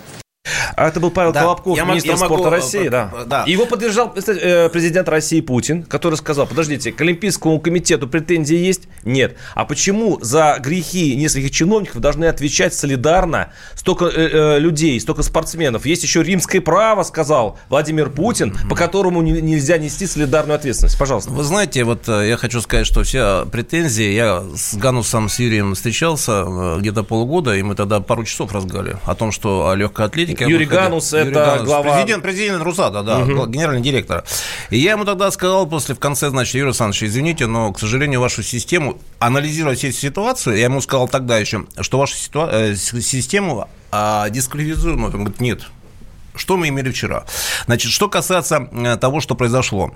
А 0.75 0.87
это 0.87 0.99
был 0.99 1.11
Павел 1.11 1.33
да. 1.33 1.41
Колобков, 1.41 1.77
я 1.77 1.83
министр 1.83 2.11
я 2.11 2.17
спорта 2.17 2.35
могу... 2.35 2.49
России, 2.49 2.87
да. 2.87 3.11
да. 3.25 3.43
Его 3.45 3.65
поддержал 3.65 4.13
э, 4.15 4.69
президент 4.69 5.09
России 5.09 5.41
Путин, 5.41 5.83
который 5.83 6.15
сказал, 6.15 6.47
подождите, 6.47 6.91
к 6.91 7.01
Олимпийскому 7.01 7.59
комитету 7.59 8.07
претензии 8.07 8.55
есть? 8.55 8.83
Нет. 9.03 9.35
А 9.53 9.65
почему 9.65 10.19
за 10.21 10.57
грехи 10.59 11.15
нескольких 11.15 11.51
чиновников 11.51 12.01
должны 12.01 12.25
отвечать 12.25 12.73
солидарно 12.73 13.51
столько 13.75 14.05
э, 14.05 14.29
э, 14.55 14.59
людей, 14.59 14.99
столько 14.99 15.23
спортсменов? 15.23 15.85
Есть 15.85 16.03
еще 16.03 16.23
римское 16.23 16.61
право, 16.61 17.03
сказал 17.03 17.59
Владимир 17.69 18.09
Путин, 18.09 18.51
mm-hmm. 18.51 18.69
по 18.69 18.75
которому 18.75 19.21
не, 19.21 19.31
нельзя 19.41 19.77
нести 19.77 20.07
солидарную 20.07 20.55
ответственность. 20.55 20.97
Пожалуйста. 20.97 21.31
Вы 21.31 21.43
знаете, 21.43 21.83
вот 21.83 22.07
я 22.07 22.37
хочу 22.37 22.61
сказать, 22.61 22.87
что 22.87 23.03
все 23.03 23.45
претензии, 23.51 24.13
я 24.13 24.43
с 24.55 24.75
Ганусом 24.75 25.29
с 25.29 25.39
Юрием 25.39 25.75
встречался 25.75 26.77
где-то 26.79 27.03
полгода, 27.03 27.55
и 27.55 27.61
мы 27.61 27.75
тогда 27.75 27.99
пару 27.99 28.23
часов 28.23 28.53
разговаривали 28.53 28.97
о 29.05 29.15
том, 29.15 29.31
что 29.31 29.69
о 29.69 29.75
легкой 29.75 30.05
Юрий 30.55 30.65
Ганус, 30.65 31.13
Юрий 31.13 31.29
это 31.31 31.45
Ганус, 31.45 31.65
глава... 31.65 31.93
Президент, 31.95 32.23
президент 32.23 32.63
РУСАДА, 32.63 33.03
да, 33.03 33.19
угу. 33.19 33.45
генеральный 33.47 33.81
директор. 33.81 34.23
И 34.69 34.77
я 34.77 34.91
ему 34.91 35.05
тогда 35.05 35.31
сказал 35.31 35.67
после, 35.67 35.95
в 35.95 35.99
конце, 35.99 36.29
значит, 36.29 36.55
Юрий 36.55 36.67
Александрович, 36.67 37.03
извините, 37.03 37.47
но, 37.47 37.71
к 37.73 37.79
сожалению, 37.79 38.19
вашу 38.19 38.43
систему, 38.43 38.99
анализируя 39.19 39.75
всю 39.75 39.91
ситуацию, 39.91 40.57
я 40.57 40.65
ему 40.65 40.81
сказал 40.81 41.07
тогда 41.07 41.37
еще, 41.37 41.65
что 41.81 41.97
вашу 41.97 42.15
ситуа- 42.15 42.49
э, 42.51 42.75
систему 42.75 43.67
а, 43.91 44.29
дисквалифицируем. 44.29 45.05
Он 45.05 45.11
говорит, 45.11 45.39
нет, 45.39 45.61
что 46.35 46.57
мы 46.57 46.69
имели 46.69 46.91
вчера? 46.91 47.25
Значит, 47.65 47.91
что 47.91 48.09
касается 48.09 48.67
э, 48.71 48.97
того, 48.97 49.21
что 49.21 49.35
произошло. 49.35 49.95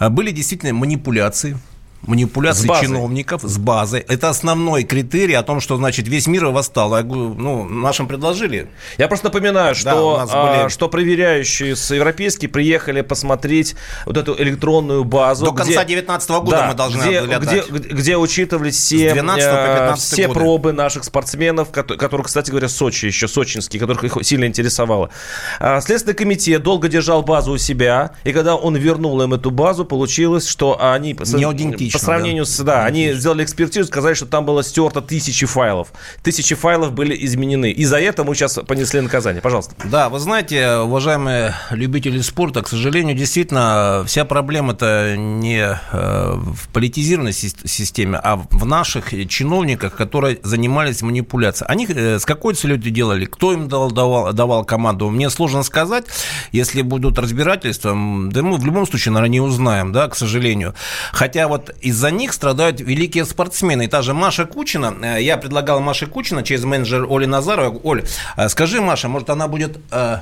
Были 0.00 0.30
действительно 0.30 0.72
манипуляции 0.72 1.58
манипуляции 2.02 2.68
с 2.68 2.80
чиновников 2.80 3.42
с 3.42 3.58
базой. 3.58 4.00
Это 4.00 4.28
основной 4.30 4.84
критерий 4.84 5.34
о 5.34 5.42
том, 5.42 5.60
что, 5.60 5.76
значит, 5.76 6.08
весь 6.08 6.26
мир 6.26 6.46
восстал. 6.46 6.90
Ну, 7.04 7.64
нашим 7.64 8.06
предложили. 8.06 8.68
Я 8.98 9.08
просто 9.08 9.26
напоминаю, 9.26 9.74
что, 9.74 10.26
да, 10.26 10.62
были... 10.62 10.68
что 10.68 10.88
проверяющие 10.88 11.76
с 11.76 11.94
европейские 11.94 12.48
приехали 12.48 13.02
посмотреть 13.02 13.76
вот 14.06 14.16
эту 14.16 14.34
электронную 14.40 15.04
базу. 15.04 15.44
До 15.44 15.52
конца 15.52 15.84
2019 15.84 16.30
года 16.30 16.50
да, 16.50 16.68
мы 16.68 16.74
должны 16.74 17.02
где, 17.02 17.20
были 17.20 17.38
где, 17.38 17.94
где 17.94 18.16
учитывались 18.16 18.76
все, 18.76 19.08
э, 19.14 19.94
все 19.96 20.26
годы. 20.26 20.38
пробы 20.38 20.72
наших 20.72 21.04
спортсменов, 21.04 21.70
которых, 21.70 22.26
кстати 22.26 22.50
говоря, 22.50 22.68
Сочи, 22.68 23.06
еще 23.06 23.28
сочинские, 23.28 23.80
которых 23.80 24.04
их 24.04 24.16
сильно 24.22 24.46
интересовало. 24.46 25.10
А, 25.58 25.80
Следственный 25.80 26.14
комитет 26.14 26.62
долго 26.62 26.88
держал 26.88 27.22
базу 27.22 27.52
у 27.52 27.58
себя, 27.58 28.12
и 28.24 28.32
когда 28.32 28.56
он 28.56 28.76
вернул 28.76 29.20
им 29.22 29.34
эту 29.34 29.50
базу, 29.50 29.84
получилось, 29.84 30.46
что 30.46 30.78
они... 30.80 31.16
Не 31.34 31.44
аутентично 31.90 31.98
по 31.98 32.04
сравнению 32.04 32.44
да? 32.44 32.50
с... 32.50 32.60
Да, 32.60 32.84
они 32.84 33.12
сделали 33.12 33.44
экспертизу, 33.44 33.86
сказали, 33.86 34.14
что 34.14 34.26
там 34.26 34.44
было 34.44 34.62
стерто 34.62 35.00
тысячи 35.00 35.46
файлов. 35.46 35.88
Тысячи 36.22 36.54
файлов 36.54 36.92
были 36.92 37.16
изменены. 37.24 37.70
И 37.70 37.84
за 37.84 37.98
это 37.98 38.24
мы 38.24 38.34
сейчас 38.34 38.58
понесли 38.66 39.00
наказание. 39.00 39.42
Пожалуйста. 39.42 39.74
Да, 39.84 40.08
вы 40.08 40.18
знаете, 40.18 40.76
уважаемые 40.76 41.54
любители 41.70 42.20
спорта, 42.20 42.62
к 42.62 42.68
сожалению, 42.68 43.16
действительно, 43.16 44.04
вся 44.06 44.24
проблема-то 44.24 45.16
не 45.16 45.60
э, 45.60 46.34
в 46.36 46.68
политизированной 46.72 47.32
системе, 47.32 48.20
а 48.22 48.36
в 48.36 48.64
наших 48.66 49.10
чиновниках, 49.28 49.94
которые 49.96 50.38
занимались 50.42 51.02
манипуляцией. 51.02 51.68
Они 51.68 51.86
э, 51.86 52.18
с 52.18 52.24
какой 52.24 52.54
целью 52.54 52.78
это 52.78 52.90
делали? 52.90 53.24
Кто 53.24 53.52
им 53.52 53.68
дал, 53.68 53.90
давал, 53.90 54.32
давал 54.32 54.64
команду? 54.64 55.10
Мне 55.10 55.30
сложно 55.30 55.62
сказать. 55.62 56.04
Если 56.52 56.82
будут 56.82 57.18
разбирательства, 57.18 57.90
да 57.90 58.42
мы 58.42 58.56
в 58.56 58.64
любом 58.64 58.86
случае, 58.86 59.12
наверное, 59.12 59.32
не 59.32 59.40
узнаем, 59.40 59.92
да, 59.92 60.08
к 60.08 60.16
сожалению. 60.16 60.74
Хотя 61.12 61.48
вот 61.48 61.70
из-за 61.80 62.10
них 62.10 62.32
страдают 62.32 62.80
великие 62.80 63.24
спортсмены. 63.24 63.84
И 63.84 63.86
та 63.86 64.02
же 64.02 64.14
Маша 64.14 64.44
Кучина, 64.44 64.94
э, 65.02 65.22
я 65.22 65.36
предлагал 65.36 65.80
Маше 65.80 66.06
Кучина 66.06 66.42
через 66.42 66.64
менеджер 66.64 67.06
Оли 67.08 67.26
Назарова. 67.26 67.78
Оль, 67.82 68.04
э, 68.36 68.48
скажи, 68.48 68.80
Маша, 68.80 69.08
может, 69.08 69.30
она 69.30 69.48
будет... 69.48 69.78
Э, 69.90 70.18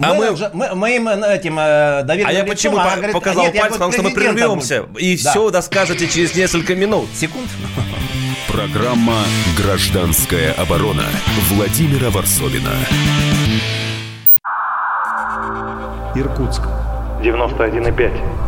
а 0.00 0.14
мы, 0.14 0.30
мы, 0.52 0.74
моим 0.76 1.08
этим 1.08 1.56
доверенным 1.56 2.28
А 2.28 2.32
я 2.32 2.44
почему 2.44 2.76
лицом, 2.76 2.94
говорит, 2.94 3.12
показал 3.12 3.44
нет, 3.46 3.54
пальцем, 3.54 3.72
потому 3.72 3.92
что 3.92 4.02
мы 4.04 4.10
прервемся. 4.12 4.84
И 4.96 5.18
да. 5.20 5.30
все 5.30 5.50
доскажете 5.50 6.06
через 6.06 6.36
несколько 6.36 6.76
минут. 6.76 7.08
Секунд. 7.16 7.48
Программа 8.46 9.24
«Гражданская 9.56 10.52
оборона» 10.52 11.02
Владимира 11.50 12.10
Варсовина. 12.10 12.70
Иркутск. 16.14 16.62
91,5. 17.22 18.47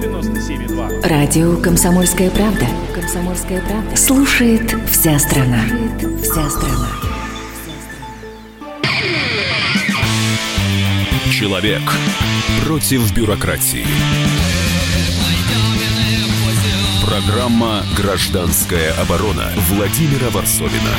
97,2. 0.00 1.06
Радио 1.06 1.56
«Комсомольская 1.58 2.30
правда». 2.30 2.66
«Комсомольская 2.94 3.60
правда». 3.60 3.96
Слушает 3.96 4.74
вся 4.90 5.18
страна. 5.18 5.62
Слушает 5.66 6.22
вся 6.22 6.48
страна. 6.48 6.88
Человек 11.30 11.82
против 12.64 13.14
бюрократии. 13.14 13.86
Программа 17.04 17.82
«Гражданская 17.96 18.94
оборона» 18.94 19.52
Владимира 19.68 20.30
Варсовина. 20.30 20.96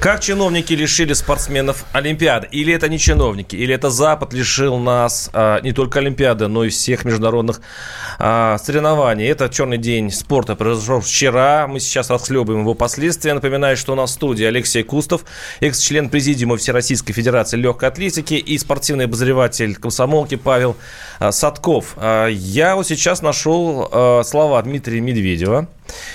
Как 0.00 0.20
чиновники 0.20 0.72
лишили 0.72 1.12
спортсменов 1.12 1.84
Олимпиады? 1.92 2.48
Или 2.50 2.72
это 2.72 2.88
не 2.88 2.98
чиновники? 2.98 3.56
Или 3.56 3.74
это 3.74 3.90
Запад 3.90 4.32
лишил 4.32 4.78
нас 4.78 5.30
а, 5.32 5.60
не 5.60 5.72
только 5.72 5.98
Олимпиады, 5.98 6.48
но 6.48 6.64
и 6.64 6.68
всех 6.68 7.04
международных 7.04 7.60
а, 8.22 8.58
соревнований? 8.58 9.26
Это 9.26 9.48
черный 9.48 9.78
день 9.78 10.10
спорта 10.10 10.54
произошел 10.54 11.00
вчера. 11.00 11.66
Мы 11.66 11.80
сейчас 11.80 12.10
расхлебываем 12.10 12.60
его 12.60 12.74
последствия. 12.74 13.32
Напоминаю, 13.32 13.78
что 13.78 13.92
у 13.92 13.96
нас 13.96 14.10
в 14.10 14.12
студии 14.12 14.44
Алексей 14.44 14.82
Кустов, 14.82 15.24
экс-член 15.60 16.10
президиума 16.10 16.58
Всероссийской 16.58 17.14
Федерации 17.14 17.56
легкой 17.56 17.88
атлетики 17.88 18.34
и 18.34 18.58
спортивный 18.58 19.06
обозреватель 19.06 19.74
комсомолки 19.74 20.34
Павел 20.34 20.76
а, 21.18 21.32
Садков. 21.32 21.94
А, 21.96 22.26
я 22.26 22.76
вот 22.76 22.86
сейчас 22.86 23.22
нашел 23.22 23.88
а, 23.90 24.22
слова 24.22 24.60
Дмитрия 24.60 25.00
Медведева 25.00 25.66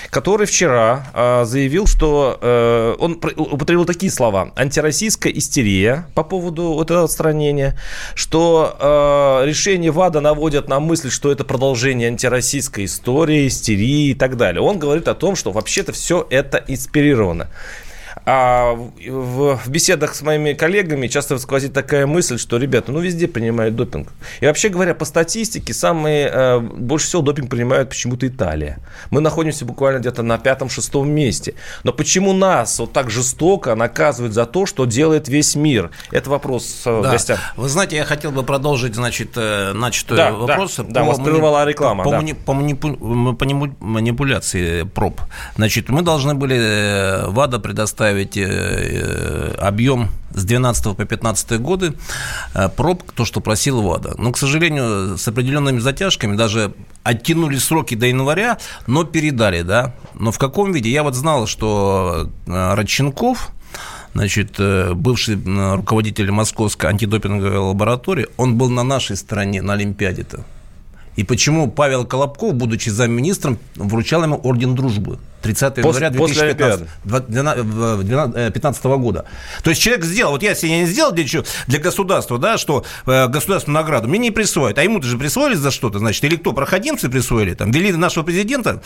который 0.10 0.48
вчера 0.48 1.06
э, 1.14 1.46
заявил, 1.46 1.88
что 1.88 2.38
э, 2.42 2.96
он 3.00 3.14
употребил 3.14 3.86
такие 3.86 4.12
слова. 4.12 4.52
Антироссийская 4.56 5.34
истерия 5.34 6.08
по 6.16 6.24
поводу 6.24 6.80
этого 6.82 7.04
отстранения, 7.04 7.78
что 8.14 8.76
э, 8.80 9.48
решение 9.48 9.92
ВАДА 9.92 10.22
наводят 10.22 10.70
на 10.70 10.80
мысль, 10.80 11.10
что 11.10 11.32
это 11.32 11.44
продолжение 11.44 11.95
антироссийской 12.04 12.86
истории, 12.86 13.48
истерии 13.48 14.10
и 14.10 14.14
так 14.14 14.36
далее. 14.36 14.62
Он 14.62 14.78
говорит 14.78 15.08
о 15.08 15.16
том, 15.16 15.36
что 15.36 15.52
вообще-то 15.52 15.94
все 15.94 16.28
это 16.30 16.64
инспирировано. 16.68 17.50
А 18.26 18.74
в, 18.74 19.56
в 19.58 19.70
беседах 19.70 20.16
с 20.16 20.22
моими 20.24 20.54
коллегами 20.54 21.08
часто 21.08 21.38
сквозит 21.38 21.74
такая 21.74 22.08
мысль, 22.08 22.40
что 22.40 22.58
ребята, 22.58 22.92
ну 22.92 23.00
везде 23.00 23.28
принимают 23.28 23.76
допинг. 23.76 24.10
И 24.40 24.46
вообще 24.46 24.70
говоря, 24.70 24.96
по 24.96 25.06
статистике, 25.06 25.74
самые 25.74 26.28
э, 26.28 26.60
больше 26.60 27.06
всего 27.08 27.22
допинг 27.22 27.52
принимают 27.52 27.90
почему-то 27.90 28.28
Италия. 28.28 28.80
Мы 29.12 29.22
находимся 29.22 29.64
буквально 29.66 30.00
где-то 30.00 30.24
на 30.24 30.40
пятом-шестом 30.40 31.08
месте. 31.10 31.54
Но 31.84 31.94
почему 31.94 32.34
нас 32.34 32.80
вот 32.80 32.94
так 32.94 33.12
жестоко 33.12 33.76
наказывают 33.76 34.34
за 34.34 34.46
то, 34.48 34.66
что 34.66 34.86
делает 34.86 35.28
весь 35.28 35.56
мир? 35.56 35.92
Это 36.12 36.30
вопрос 36.32 36.82
э, 36.86 37.02
да. 37.04 37.12
гостям. 37.12 37.38
Вы 37.56 37.70
знаете, 37.70 37.96
я 37.96 38.06
хотел 38.06 38.32
бы 38.32 38.42
продолжить, 38.42 38.96
значит, 38.96 39.34
э, 39.36 39.74
начатую 39.74 40.18
да, 40.18 40.32
вопрос. 40.32 40.78
Да, 40.78 40.84
да 40.84 41.04
вас 41.04 41.20
прервала 41.20 41.64
реклама. 41.66 42.04
По, 42.04 42.10
да. 42.10 42.18
Мани, 42.18 42.34
по, 42.34 42.54
манипу, 42.54 42.96
по 43.36 43.46
манипуляции 43.86 44.84
проб. 44.84 45.22
Значит, 45.58 45.90
мы 45.90 46.02
должны 46.02 46.34
были 46.34 46.58
э, 46.58 47.30
ВАДА 47.30 47.60
предоставить 47.60 48.15
представить 48.16 48.38
э, 48.38 48.46
э, 48.46 49.56
объем 49.58 50.10
с 50.34 50.44
12 50.44 50.96
по 50.96 51.06
15 51.06 51.62
годы 51.62 51.94
э, 52.54 52.70
проб, 52.70 53.04
то, 53.12 53.26
что 53.26 53.42
просил 53.42 53.82
ВАДА. 53.82 54.16
Но, 54.18 54.32
к 54.32 54.38
сожалению, 54.38 55.18
с 55.18 55.28
определенными 55.28 55.80
затяжками 55.80 56.36
даже 56.36 56.74
оттянули 57.04 57.58
сроки 57.58 57.96
до 57.96 58.06
января, 58.08 58.58
но 58.88 59.04
передали, 59.04 59.62
да. 59.64 59.94
Но 60.14 60.32
в 60.32 60.38
каком 60.38 60.72
виде? 60.72 60.90
Я 60.90 61.04
вот 61.04 61.16
знал, 61.16 61.48
что 61.48 62.30
Родченков, 62.48 63.52
значит, 64.14 64.60
бывший 64.96 65.38
руководитель 65.76 66.32
Московской 66.32 66.90
антидопинговой 66.90 67.58
лаборатории, 67.58 68.28
он 68.38 68.56
был 68.56 68.70
на 68.70 68.84
нашей 68.84 69.16
стороне 69.16 69.62
на 69.62 69.74
Олимпиаде-то. 69.74 70.44
И 71.18 71.24
почему 71.24 71.72
Павел 71.72 72.06
Колобков, 72.06 72.56
будучи 72.56 72.90
замминистром, 72.90 73.58
вручал 73.76 74.24
ему 74.24 74.40
орден 74.44 74.76
дружбы? 74.76 75.18
30 75.46 75.78
января 75.78 76.10
2015 76.10 78.86
года. 78.86 79.26
То 79.64 79.70
есть 79.70 79.82
человек 79.82 80.06
сделал, 80.06 80.32
вот 80.32 80.44
я 80.44 80.56
себе 80.56 80.82
не 80.82 80.86
сделал 80.86 81.12
для, 81.12 81.26
для 81.68 81.80
государства, 81.80 82.38
да, 82.38 82.58
что 82.58 82.86
э, 83.06 83.28
государственную 83.28 83.82
награду 83.82 84.08
мне 84.08 84.20
не 84.20 84.32
присвоят, 84.32 84.78
а 84.78 84.84
ему-то 84.84 85.08
же 85.08 85.18
присвоили 85.18 85.56
за 85.56 85.72
что-то, 85.72 86.00
значит, 86.00 86.24
или 86.24 86.36
кто, 86.36 86.54
проходимцы 86.54 87.10
присвоили, 87.10 87.54
там, 87.54 87.72
вели 87.72 87.92
нашего 87.94 88.24
президента, 88.24 88.82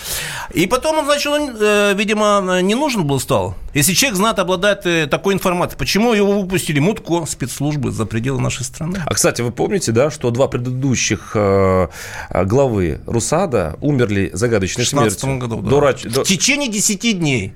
и 0.54 0.68
потом 0.68 1.00
он, 1.00 1.06
значит, 1.06 1.28
он, 1.28 1.56
э, 1.60 1.94
видимо, 1.96 2.62
не 2.62 2.75
нужен 2.75 3.06
был 3.06 3.20
стал. 3.20 3.56
Если 3.74 3.94
человек 3.94 4.18
знает, 4.18 4.39
обладает 4.39 4.86
э, 4.86 5.08
такой 5.08 5.34
информацией, 5.34 5.78
почему 5.78 6.13
его 6.13 6.42
выпустили 6.42 6.80
Мутко, 6.80 7.25
спецслужбы 7.25 7.92
за 7.92 8.06
пределы 8.06 8.42
нашей 8.42 8.66
страны? 8.66 9.01
А, 9.06 9.13
кстати, 9.13 9.42
вы 9.42 9.51
помните, 9.51 9.92
да, 9.92 10.12
что 10.12 10.32
два 10.32 10.48
предыдущих 10.48 11.32
э, 11.36 11.88
главы 12.46 13.01
РУСАДА 13.06 13.78
умерли 13.82 14.32
загадочной 14.34 14.86
смертью? 14.86 15.38
году, 15.38 15.62
да. 15.62 15.70
До, 15.70 16.10
до, 16.10 16.24
течение 16.24 16.49
10 16.58 17.20
дней. 17.20 17.53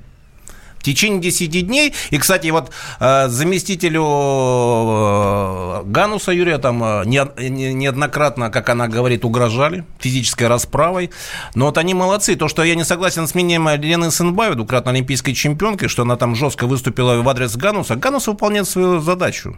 В 0.77 0.83
течение 0.83 1.21
10 1.21 1.65
дней. 1.65 1.93
И, 2.09 2.17
кстати, 2.17 2.49
вот 2.49 2.71
э, 2.99 3.29
заместителю 3.29 4.03
э, 4.03 5.83
Гануса 5.85 6.33
Юрия 6.33 6.57
там 6.57 6.83
э, 6.83 7.05
неоднократно, 7.05 8.49
как 8.49 8.67
она 8.67 8.89
говорит, 8.89 9.23
угрожали 9.23 9.85
физической 9.99 10.47
расправой. 10.47 11.09
Но 11.55 11.67
вот 11.67 11.77
они 11.77 11.93
молодцы. 11.93 12.35
То, 12.35 12.49
что 12.49 12.65
я 12.65 12.75
не 12.75 12.83
согласен 12.83 13.27
с 13.27 13.33
мнением 13.33 13.69
Лены 13.69 14.11
Сенбаева, 14.11 14.55
двукратной 14.55 14.91
олимпийской 14.95 15.31
чемпионкой, 15.33 15.87
что 15.87 16.01
она 16.01 16.17
там 16.17 16.35
жестко 16.35 16.67
выступила 16.67 17.21
в 17.21 17.29
адрес 17.29 17.55
Гануса. 17.55 17.95
Ганус 17.95 18.27
выполняет 18.27 18.67
свою 18.67 18.99
задачу. 18.99 19.57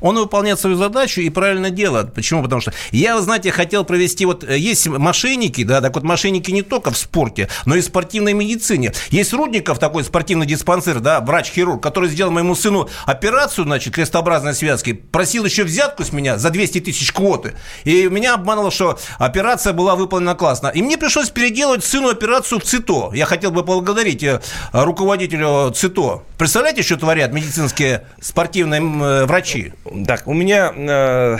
Он 0.00 0.16
выполняет 0.16 0.60
свою 0.60 0.76
задачу 0.76 1.20
и 1.20 1.30
правильно 1.30 1.70
делает. 1.70 2.14
Почему? 2.14 2.42
Потому 2.42 2.60
что 2.60 2.72
я, 2.90 3.20
знаете, 3.20 3.50
хотел 3.50 3.84
провести, 3.84 4.26
вот 4.26 4.44
э, 4.44 4.58
есть 4.58 4.86
мошенники, 4.86 5.64
да, 5.64 5.80
так 5.80 5.94
вот 5.94 6.04
мошенники 6.04 6.50
не 6.50 6.62
только 6.62 6.90
в 6.90 6.96
спорте, 6.96 7.48
но 7.66 7.76
и 7.76 7.80
в 7.80 7.84
спортивной 7.84 8.32
медицине. 8.32 8.92
Есть 9.10 9.32
Рудников, 9.32 9.78
такой 9.78 10.04
спортивный 10.04 10.46
диспансер, 10.46 11.00
да, 11.00 11.20
врач-хирург, 11.20 11.82
который 11.82 12.08
сделал 12.08 12.30
моему 12.30 12.54
сыну 12.54 12.88
операцию, 13.06 13.64
значит, 13.64 13.94
крестообразной 13.94 14.54
связки, 14.54 14.92
просил 14.92 15.44
еще 15.44 15.64
взятку 15.64 16.04
с 16.04 16.12
меня 16.12 16.38
за 16.38 16.50
200 16.50 16.80
тысяч 16.80 17.12
квоты. 17.12 17.54
И 17.84 18.08
меня 18.08 18.34
обманывало, 18.34 18.70
что 18.70 18.98
операция 19.18 19.72
была 19.72 19.96
выполнена 19.96 20.34
классно. 20.34 20.68
И 20.68 20.82
мне 20.82 20.98
пришлось 20.98 21.30
переделать 21.30 21.84
сыну 21.84 22.08
операцию 22.08 22.60
в 22.60 22.64
ЦИТО. 22.64 23.12
Я 23.14 23.26
хотел 23.26 23.50
бы 23.50 23.64
поблагодарить 23.64 24.22
э, 24.22 24.40
руководителю 24.72 25.72
ЦИТО. 25.74 26.22
Представляете, 26.36 26.82
что 26.82 26.96
творят 26.96 27.32
медицинские 27.32 28.06
спортивные 28.20 28.80
э, 28.80 29.26
врачи? 29.26 29.72
Так, 30.06 30.26
у 30.26 30.34
меня 30.34 30.72
э, 30.74 31.38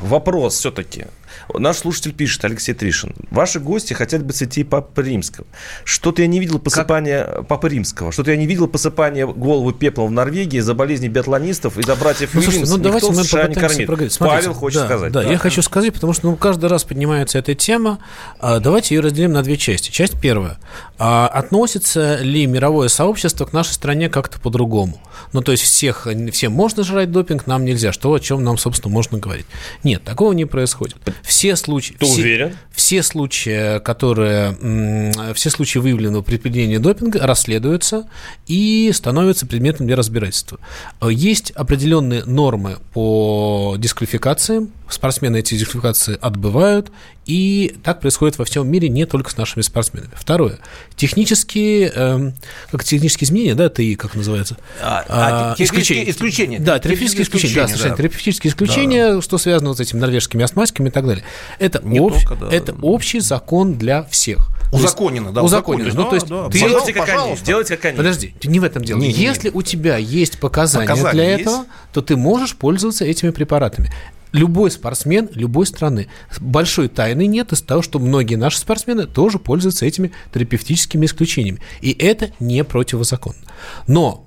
вопрос 0.00 0.54
все-таки. 0.54 1.06
Наш 1.52 1.78
слушатель 1.78 2.12
пишет, 2.12 2.44
Алексей 2.44 2.74
Тришин. 2.74 3.14
Ваши 3.30 3.60
гости 3.60 3.92
хотят 3.94 4.24
бы 4.24 4.32
цитей 4.32 4.64
Папы 4.64 5.02
Римского. 5.02 5.46
Что-то 5.84 6.22
я 6.22 6.28
не 6.28 6.40
видел 6.40 6.58
посыпания 6.58 7.24
как? 7.24 7.48
Папы 7.48 7.68
Римского. 7.68 8.12
Что-то 8.12 8.30
я 8.30 8.36
не 8.36 8.46
видел 8.46 8.66
посыпания 8.66 9.26
головы 9.26 9.72
пеплом 9.72 10.08
в 10.08 10.12
Норвегии 10.12 10.58
из-за 10.58 10.74
болезни 10.74 11.08
биатлонистов, 11.08 11.78
из-за 11.78 11.96
братьев 11.96 12.30
ну, 12.34 12.42
слушайте, 12.42 12.70
ну, 12.70 12.78
давайте 12.78 13.08
мы 13.10 13.24
США 13.24 13.48
не 13.48 13.54
кормит. 13.54 14.12
Смотрите, 14.12 14.18
Павел 14.18 14.54
хочет 14.54 14.80
да, 14.80 14.86
сказать. 14.86 15.12
Да, 15.12 15.22
да, 15.22 15.30
я 15.30 15.38
хочу 15.38 15.62
сказать, 15.62 15.92
потому 15.92 16.12
что 16.12 16.30
ну, 16.30 16.36
каждый 16.36 16.66
раз 16.66 16.84
поднимается 16.84 17.38
эта 17.38 17.54
тема. 17.54 17.98
А, 18.38 18.60
давайте 18.60 18.94
ее 18.94 19.00
разделим 19.00 19.32
на 19.32 19.42
две 19.42 19.56
части. 19.56 19.90
Часть 19.90 20.20
первая. 20.20 20.58
А, 20.98 21.28
относится 21.28 22.18
ли 22.20 22.46
мировое 22.46 22.88
сообщество 22.88 23.44
к 23.44 23.52
нашей 23.52 23.72
стране 23.72 24.08
как-то 24.08 24.40
по-другому? 24.40 25.00
Ну, 25.32 25.42
то 25.42 25.52
есть 25.52 25.64
всех, 25.64 26.06
всем 26.32 26.52
можно 26.52 26.84
жрать 26.84 27.10
допинг, 27.10 27.46
нам 27.46 27.64
нельзя. 27.64 27.92
Что, 27.92 28.12
о 28.12 28.20
чем 28.20 28.44
нам, 28.44 28.58
собственно, 28.58 28.92
можно 28.92 29.18
говорить? 29.18 29.46
Нет, 29.82 30.04
такого 30.04 30.32
не 30.32 30.44
происходит. 30.44 30.96
Все 31.24 31.56
случаи... 31.56 31.94
Ты 31.94 32.04
все, 32.04 32.14
уверен? 32.20 32.56
Все 32.70 33.02
случаи, 33.02 33.78
которые... 33.80 35.32
Все 35.34 35.50
случаи 35.50 35.78
выявленного 35.78 36.22
при 36.22 36.36
допинга 36.36 37.26
расследуются 37.26 38.08
и 38.46 38.90
становятся 38.92 39.46
предметом 39.46 39.86
для 39.86 39.96
разбирательства. 39.96 40.58
Есть 41.02 41.50
определенные 41.52 42.24
нормы 42.24 42.76
по 42.92 43.76
дисквалификациям, 43.78 44.70
спортсмены 44.88 45.38
эти 45.38 45.54
дисквалификации 45.56 46.18
отбывают, 46.20 46.90
и 47.26 47.76
так 47.82 48.00
происходит 48.00 48.38
во 48.38 48.44
всем 48.44 48.70
мире, 48.70 48.88
не 48.88 49.06
только 49.06 49.30
с 49.30 49.36
нашими 49.36 49.62
спортсменами. 49.62 50.10
Второе. 50.14 50.58
Технические, 50.94 51.90
э, 51.94 52.32
как 52.70 52.84
технические 52.84 53.26
изменения, 53.26 53.54
да, 53.54 53.70
ТИ, 53.70 53.94
как 53.94 54.14
называется? 54.14 54.58
А, 54.82 55.04
а, 55.08 55.54
исключения. 55.58 56.10
исключения. 56.10 56.58
Да, 56.58 56.78
терапевтические 56.78 57.24
исключения, 57.24 57.54
да, 57.54 57.66
совершенно. 57.68 57.90
Да. 57.90 57.96
Терапевтические 57.96 58.50
исключения, 58.50 59.14
да. 59.14 59.22
что 59.22 59.38
связано 59.38 59.70
вот 59.70 59.78
с 59.78 59.80
этими 59.80 60.00
норвежскими 60.00 60.44
астматиками 60.44 60.88
и 60.88 60.92
так 60.92 61.06
далее. 61.06 61.13
Это, 61.58 61.78
об... 61.78 61.92
только, 61.94 62.34
да. 62.36 62.48
это 62.50 62.74
общий 62.82 63.20
закон 63.20 63.74
для 63.74 64.02
всех. 64.04 64.48
Узаконено, 64.72 65.32
да. 65.32 65.42
Узаконено. 65.42 65.90
Ну, 65.94 66.04
то 66.08 66.14
есть, 66.14 66.26
да, 66.26 66.48
ты 66.48 66.58
делайте 66.58 66.92
как 66.92 67.08
они. 67.08 67.36
Делайте 67.44 67.76
как 67.76 67.84
они. 67.86 67.96
Подожди, 67.96 68.34
не 68.44 68.60
в 68.60 68.64
этом 68.64 68.84
дело. 68.84 68.98
Не, 68.98 69.10
Если 69.10 69.48
не, 69.48 69.54
у 69.54 69.62
тебя 69.62 69.96
есть 69.96 70.40
показания, 70.40 70.88
показания 70.88 71.12
для 71.12 71.30
есть? 71.32 71.42
этого, 71.42 71.66
то 71.92 72.02
ты 72.02 72.16
можешь 72.16 72.56
пользоваться 72.56 73.04
этими 73.04 73.30
препаратами 73.30 73.92
любой 74.34 74.72
спортсмен 74.72 75.30
любой 75.32 75.64
страны. 75.64 76.08
Большой 76.40 76.88
тайны 76.88 77.26
нет 77.26 77.52
из 77.52 77.62
того, 77.62 77.82
что 77.82 78.00
многие 78.00 78.34
наши 78.34 78.58
спортсмены 78.58 79.06
тоже 79.06 79.38
пользуются 79.38 79.86
этими 79.86 80.10
терапевтическими 80.34 81.06
исключениями. 81.06 81.60
И 81.80 81.92
это 81.92 82.32
не 82.40 82.64
противозаконно. 82.64 83.38
Но 83.86 84.26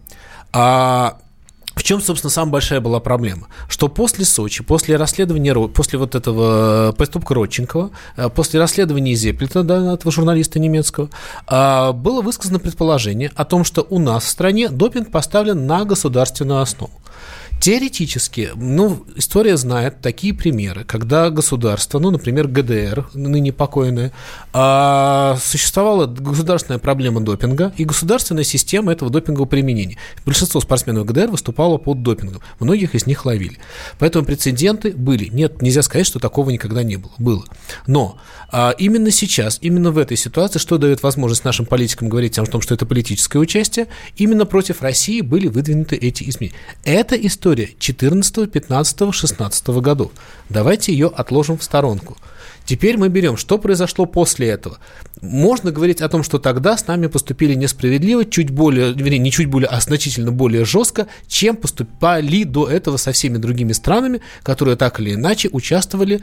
а, 0.53 1.19
в 1.77 1.83
чем, 1.83 2.01
собственно, 2.01 2.31
самая 2.31 2.53
большая 2.53 2.81
была 2.81 2.99
проблема? 2.99 3.47
Что 3.69 3.87
после 3.87 4.25
Сочи, 4.25 4.63
после 4.63 4.97
расследования, 4.97 5.53
после 5.69 5.99
вот 5.99 6.15
этого 6.15 6.91
поступка 6.91 7.35
Родченкова, 7.35 7.91
э, 8.15 8.29
после 8.29 8.59
расследования 8.59 9.13
Зеплита, 9.13 9.63
да, 9.63 9.93
этого 9.93 10.11
журналиста 10.11 10.59
немецкого, 10.59 11.09
а, 11.45 11.91
было 11.93 12.21
высказано 12.21 12.59
предположение 12.59 13.31
о 13.35 13.45
том, 13.45 13.63
что 13.63 13.85
у 13.89 13.99
нас 13.99 14.23
в 14.23 14.29
стране 14.29 14.69
допинг 14.69 15.11
поставлен 15.11 15.67
на 15.67 15.85
государственную 15.85 16.61
основу. 16.61 16.91
Теоретически, 17.59 18.51
ну, 18.55 19.03
история 19.15 19.57
знает 19.57 19.99
такие 19.99 20.33
примеры, 20.33 20.83
когда 20.83 21.29
государство, 21.31 21.97
ну, 21.97 22.11
например, 22.11 22.47
ГДР, 22.47 23.09
ныне 23.15 23.51
покойное, 23.51 24.13
а, 24.53 25.37
существовала 25.41 26.05
государственная 26.05 26.77
проблема 26.77 27.19
допинга 27.19 27.73
и 27.75 27.83
государственная 27.83 28.43
система 28.43 28.91
этого 28.91 29.09
допингового 29.09 29.47
применения. 29.47 29.97
Большинство 30.23 30.61
спортсменов 30.61 31.07
ГДР 31.07 31.31
выступало 31.31 31.77
под 31.77 32.03
допингом, 32.03 32.41
многих 32.59 32.93
из 32.93 33.07
них 33.07 33.25
ловили. 33.25 33.57
Поэтому 33.97 34.23
прецеденты 34.23 34.91
были. 34.91 35.25
Нет, 35.25 35.61
нельзя 35.61 35.81
сказать, 35.81 36.05
что 36.05 36.19
такого 36.19 36.51
никогда 36.51 36.83
не 36.83 36.97
было. 36.97 37.11
Было. 37.17 37.43
Но 37.87 38.19
а, 38.51 38.75
именно 38.77 39.09
сейчас, 39.09 39.57
именно 39.61 39.91
в 39.91 39.97
этой 39.97 40.15
ситуации, 40.15 40.59
что 40.59 40.77
дает 40.77 41.01
возможность 41.01 41.43
нашим 41.43 41.65
политикам 41.65 42.07
говорить 42.07 42.37
о 42.37 42.45
том, 42.45 42.61
что 42.61 42.75
это 42.75 42.85
политическое 42.85 43.39
участие, 43.39 43.87
именно 44.15 44.45
против 44.45 44.83
России 44.83 45.21
были 45.21 45.47
выдвинуты 45.47 45.95
эти 45.95 46.29
изменения. 46.29 46.55
Это 46.85 47.15
история 47.15 47.46
история 47.47 47.69
14, 47.79 48.51
15, 48.51 49.13
16 49.13 49.67
годов. 49.67 50.11
Давайте 50.49 50.91
ее 50.91 51.07
отложим 51.07 51.57
в 51.57 51.63
сторонку. 51.63 52.17
Теперь 52.65 52.97
мы 52.97 53.07
берем, 53.07 53.37
что 53.37 53.57
произошло 53.57 54.05
после 54.05 54.49
этого. 54.49 54.79
Можно 55.21 55.71
говорить 55.71 56.01
о 56.01 56.09
том, 56.09 56.23
что 56.23 56.39
тогда 56.39 56.75
с 56.75 56.85
нами 56.87 57.07
поступили 57.07 57.53
несправедливо, 57.53 58.25
чуть 58.25 58.49
более, 58.49 58.91
вернее, 58.91 59.19
не 59.19 59.31
чуть 59.31 59.47
более, 59.47 59.69
а 59.69 59.79
значительно 59.79 60.33
более 60.33 60.65
жестко, 60.65 61.07
чем 61.27 61.55
поступали 61.55 62.43
до 62.43 62.67
этого 62.67 62.97
со 62.97 63.13
всеми 63.13 63.37
другими 63.37 63.71
странами, 63.71 64.19
которые 64.43 64.75
так 64.75 64.99
или 64.99 65.13
иначе 65.13 65.47
участвовали 65.53 66.19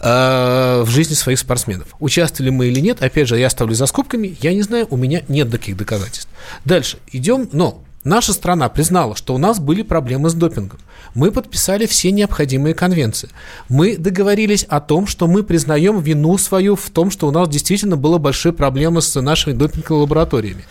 э, 0.00 0.82
в 0.84 0.88
жизни 0.88 1.14
своих 1.14 1.38
спортсменов. 1.38 1.94
Участвовали 2.00 2.50
мы 2.50 2.66
или 2.66 2.80
нет, 2.80 3.00
опять 3.00 3.28
же, 3.28 3.38
я 3.38 3.48
ставлю 3.48 3.76
за 3.76 3.86
скобками, 3.86 4.36
я 4.42 4.52
не 4.52 4.62
знаю, 4.62 4.88
у 4.90 4.96
меня 4.96 5.22
нет 5.28 5.48
таких 5.52 5.76
доказательств. 5.76 6.28
Дальше 6.64 6.98
идем, 7.12 7.48
но 7.52 7.85
Наша 8.06 8.32
страна 8.32 8.68
признала, 8.68 9.16
что 9.16 9.34
у 9.34 9.38
нас 9.38 9.58
были 9.58 9.82
проблемы 9.82 10.30
с 10.30 10.34
допингом. 10.34 10.78
Мы 11.16 11.32
подписали 11.32 11.86
все 11.86 12.12
необходимые 12.12 12.72
конвенции. 12.72 13.30
Мы 13.68 13.96
договорились 13.96 14.62
о 14.62 14.80
том, 14.80 15.08
что 15.08 15.26
мы 15.26 15.42
признаем 15.42 15.98
вину 15.98 16.38
свою 16.38 16.76
в 16.76 16.88
том, 16.90 17.10
что 17.10 17.26
у 17.26 17.32
нас 17.32 17.48
действительно 17.48 17.96
была 17.96 18.18
большая 18.18 18.52
проблема 18.52 19.00
с 19.00 19.20
нашими 19.20 19.54
допинговыми 19.54 20.02
лабораториями. 20.02 20.64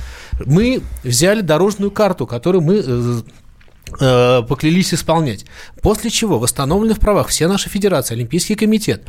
Мы 0.45 0.81
взяли 1.03 1.41
дорожную 1.41 1.91
карту, 1.91 2.25
которую 2.25 2.61
мы 2.61 2.85
Э, 2.85 3.21
поклялись 3.89 4.93
исполнять. 4.93 5.45
После 5.81 6.09
чего 6.09 6.39
восстановлены 6.39 6.95
в 6.95 6.99
правах 6.99 7.27
все 7.27 7.47
наши 7.47 7.69
федерации, 7.69 8.15
Олимпийский 8.15 8.55
комитет, 8.55 9.03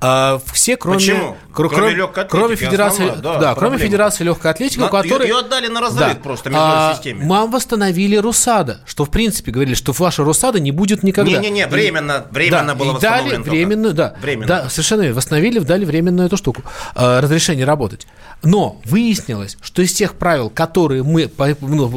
э, 0.00 0.38
все 0.52 0.76
кроме 0.76 0.98
Почему? 0.98 1.36
Кр- 1.52 1.68
кроме, 1.68 1.94
легкой 1.94 2.28
кроме 2.28 2.56
федерации, 2.56 3.08
основная, 3.08 3.22
да, 3.22 3.38
да 3.38 3.54
кроме 3.54 3.78
федерации 3.78 4.24
легкой 4.24 4.52
атлетики, 4.52 4.78
на, 4.78 4.86
у 4.86 4.90
которой 4.90 5.28
ее 5.28 5.38
отдали 5.38 5.66
на 5.66 5.80
разрыв 5.80 6.08
да, 6.08 6.14
просто 6.14 6.50
между 6.50 6.64
а, 6.64 6.94
системе. 6.94 7.24
Мы 7.24 7.50
восстановили 7.50 8.16
Русада, 8.16 8.80
что 8.86 9.04
в 9.04 9.10
принципе 9.10 9.50
говорили, 9.50 9.74
что 9.74 9.92
ваша 9.92 10.22
Русада 10.22 10.60
не 10.60 10.70
будет 10.70 11.02
никогда. 11.02 11.32
Не-не-не, 11.32 11.66
временно, 11.66 12.26
временно 12.30 12.66
да, 12.68 12.74
было 12.74 13.00
дали 13.00 13.36
временную, 13.36 13.94
да, 13.94 14.14
временно. 14.22 14.46
да, 14.46 14.68
совершенно 14.68 15.12
восстановили, 15.12 15.58
дали 15.58 15.84
временную 15.84 16.26
эту 16.26 16.36
штуку, 16.36 16.62
э, 16.94 17.20
разрешение 17.20 17.64
работать. 17.64 18.06
Но 18.42 18.80
выяснилось, 18.84 19.58
что 19.60 19.82
из 19.82 19.92
тех 19.92 20.14
правил, 20.14 20.48
которые 20.48 21.02
мы, 21.02 21.30
ну, 21.60 21.88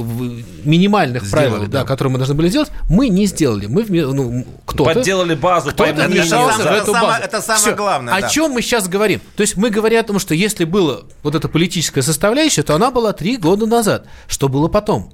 минимальных 0.63 1.24
Сделали, 1.24 1.50
правил, 1.50 1.63
да. 1.67 1.80
да, 1.82 1.86
которые 1.86 2.13
мы 2.13 2.19
должны 2.23 2.36
были 2.36 2.49
сделать, 2.49 2.71
мы 2.89 3.09
не 3.09 3.25
сделали. 3.25 3.67
Мы 3.67 3.83
ну, 3.83 4.45
кто-то 4.65 4.93
подделали 4.93 5.36
базу, 5.36 5.71
кто-то 5.71 6.07
вмешался 6.07 6.59
в 6.59 6.65
эту 6.65 6.93
базу. 6.93 7.21
Это 7.21 7.41
самое 7.41 7.62
Все. 7.62 7.75
главное. 7.75 8.15
О 8.15 8.21
да. 8.21 8.29
чем 8.29 8.51
мы 8.51 8.62
сейчас 8.62 8.88
говорим? 8.88 9.21
То 9.36 9.41
есть 9.41 9.57
мы 9.57 9.69
говорим 9.69 9.99
о 9.99 10.03
том, 10.03 10.19
что 10.19 10.33
если 10.33 10.65
было 10.65 11.03
вот 11.21 11.36
эта 11.36 11.47
политическая 11.47 12.01
составляющая, 12.01 12.63
то 12.63 12.75
она 12.75 12.91
была 12.91 13.13
три 13.13 13.38
года 13.38 13.65
назад. 13.65 14.05
Что 14.27 14.47
было 14.47 14.67
потом? 14.67 15.12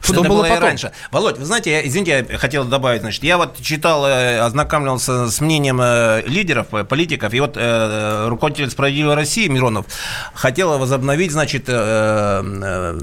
Что 0.00 0.12
это 0.12 0.22
было, 0.22 0.28
было 0.28 0.42
потом? 0.44 0.58
и 0.58 0.60
раньше. 0.60 0.92
Володь, 1.10 1.38
вы 1.38 1.44
знаете, 1.44 1.72
я, 1.72 1.86
извините, 1.86 2.26
я 2.30 2.38
хотел 2.38 2.64
добавить, 2.64 3.00
значит, 3.00 3.24
я 3.24 3.36
вот 3.36 3.60
читал, 3.60 4.06
э, 4.06 4.38
ознакомился 4.38 5.28
с 5.28 5.40
мнением 5.40 5.80
э, 5.80 6.22
лидеров, 6.26 6.72
э, 6.72 6.84
политиков, 6.84 7.34
и 7.34 7.40
вот 7.40 7.56
э, 7.56 8.28
руководитель 8.28 8.70
«Справедливой 8.70 9.14
России» 9.14 9.48
Миронов 9.48 9.86
хотел 10.34 10.78
возобновить, 10.78 11.32
значит, 11.32 11.64
э, 11.66 11.72
э, 11.74 12.98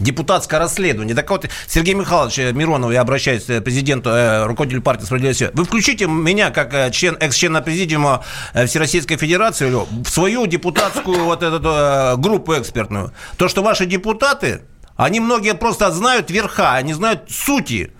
депутатское 0.00 0.58
расследование. 0.60 1.14
Так 1.14 1.30
вот, 1.30 1.48
Сергей 1.66 1.94
Михайлович 1.94 2.38
Миронов, 2.54 2.92
я 2.92 3.00
обращаюсь 3.00 3.44
к 3.44 3.60
президенту, 3.60 4.10
э, 4.10 4.46
руководителю 4.46 4.82
партии 4.82 5.04
«Справедливость». 5.04 5.54
Вы 5.54 5.64
включите 5.64 6.06
меня, 6.06 6.50
как 6.50 6.74
э, 6.74 6.90
член, 6.90 7.16
экс-члена 7.20 7.62
президиума 7.62 8.24
э, 8.54 8.66
Всероссийской 8.66 9.16
Федерации, 9.16 9.70
в 9.70 10.08
свою 10.08 10.46
депутатскую 10.46 11.24
вот 11.24 11.42
эту 11.42 11.60
э, 11.68 12.16
группу 12.16 12.54
экспертную. 12.54 13.12
То, 13.36 13.48
что 13.48 13.62
ваши 13.62 13.86
депутаты, 13.86 14.62
они 14.96 15.20
многие 15.20 15.54
просто 15.54 15.90
знают 15.92 16.30
верха, 16.30 16.74
они 16.74 16.92
знают 16.92 17.30
сути 17.30 17.92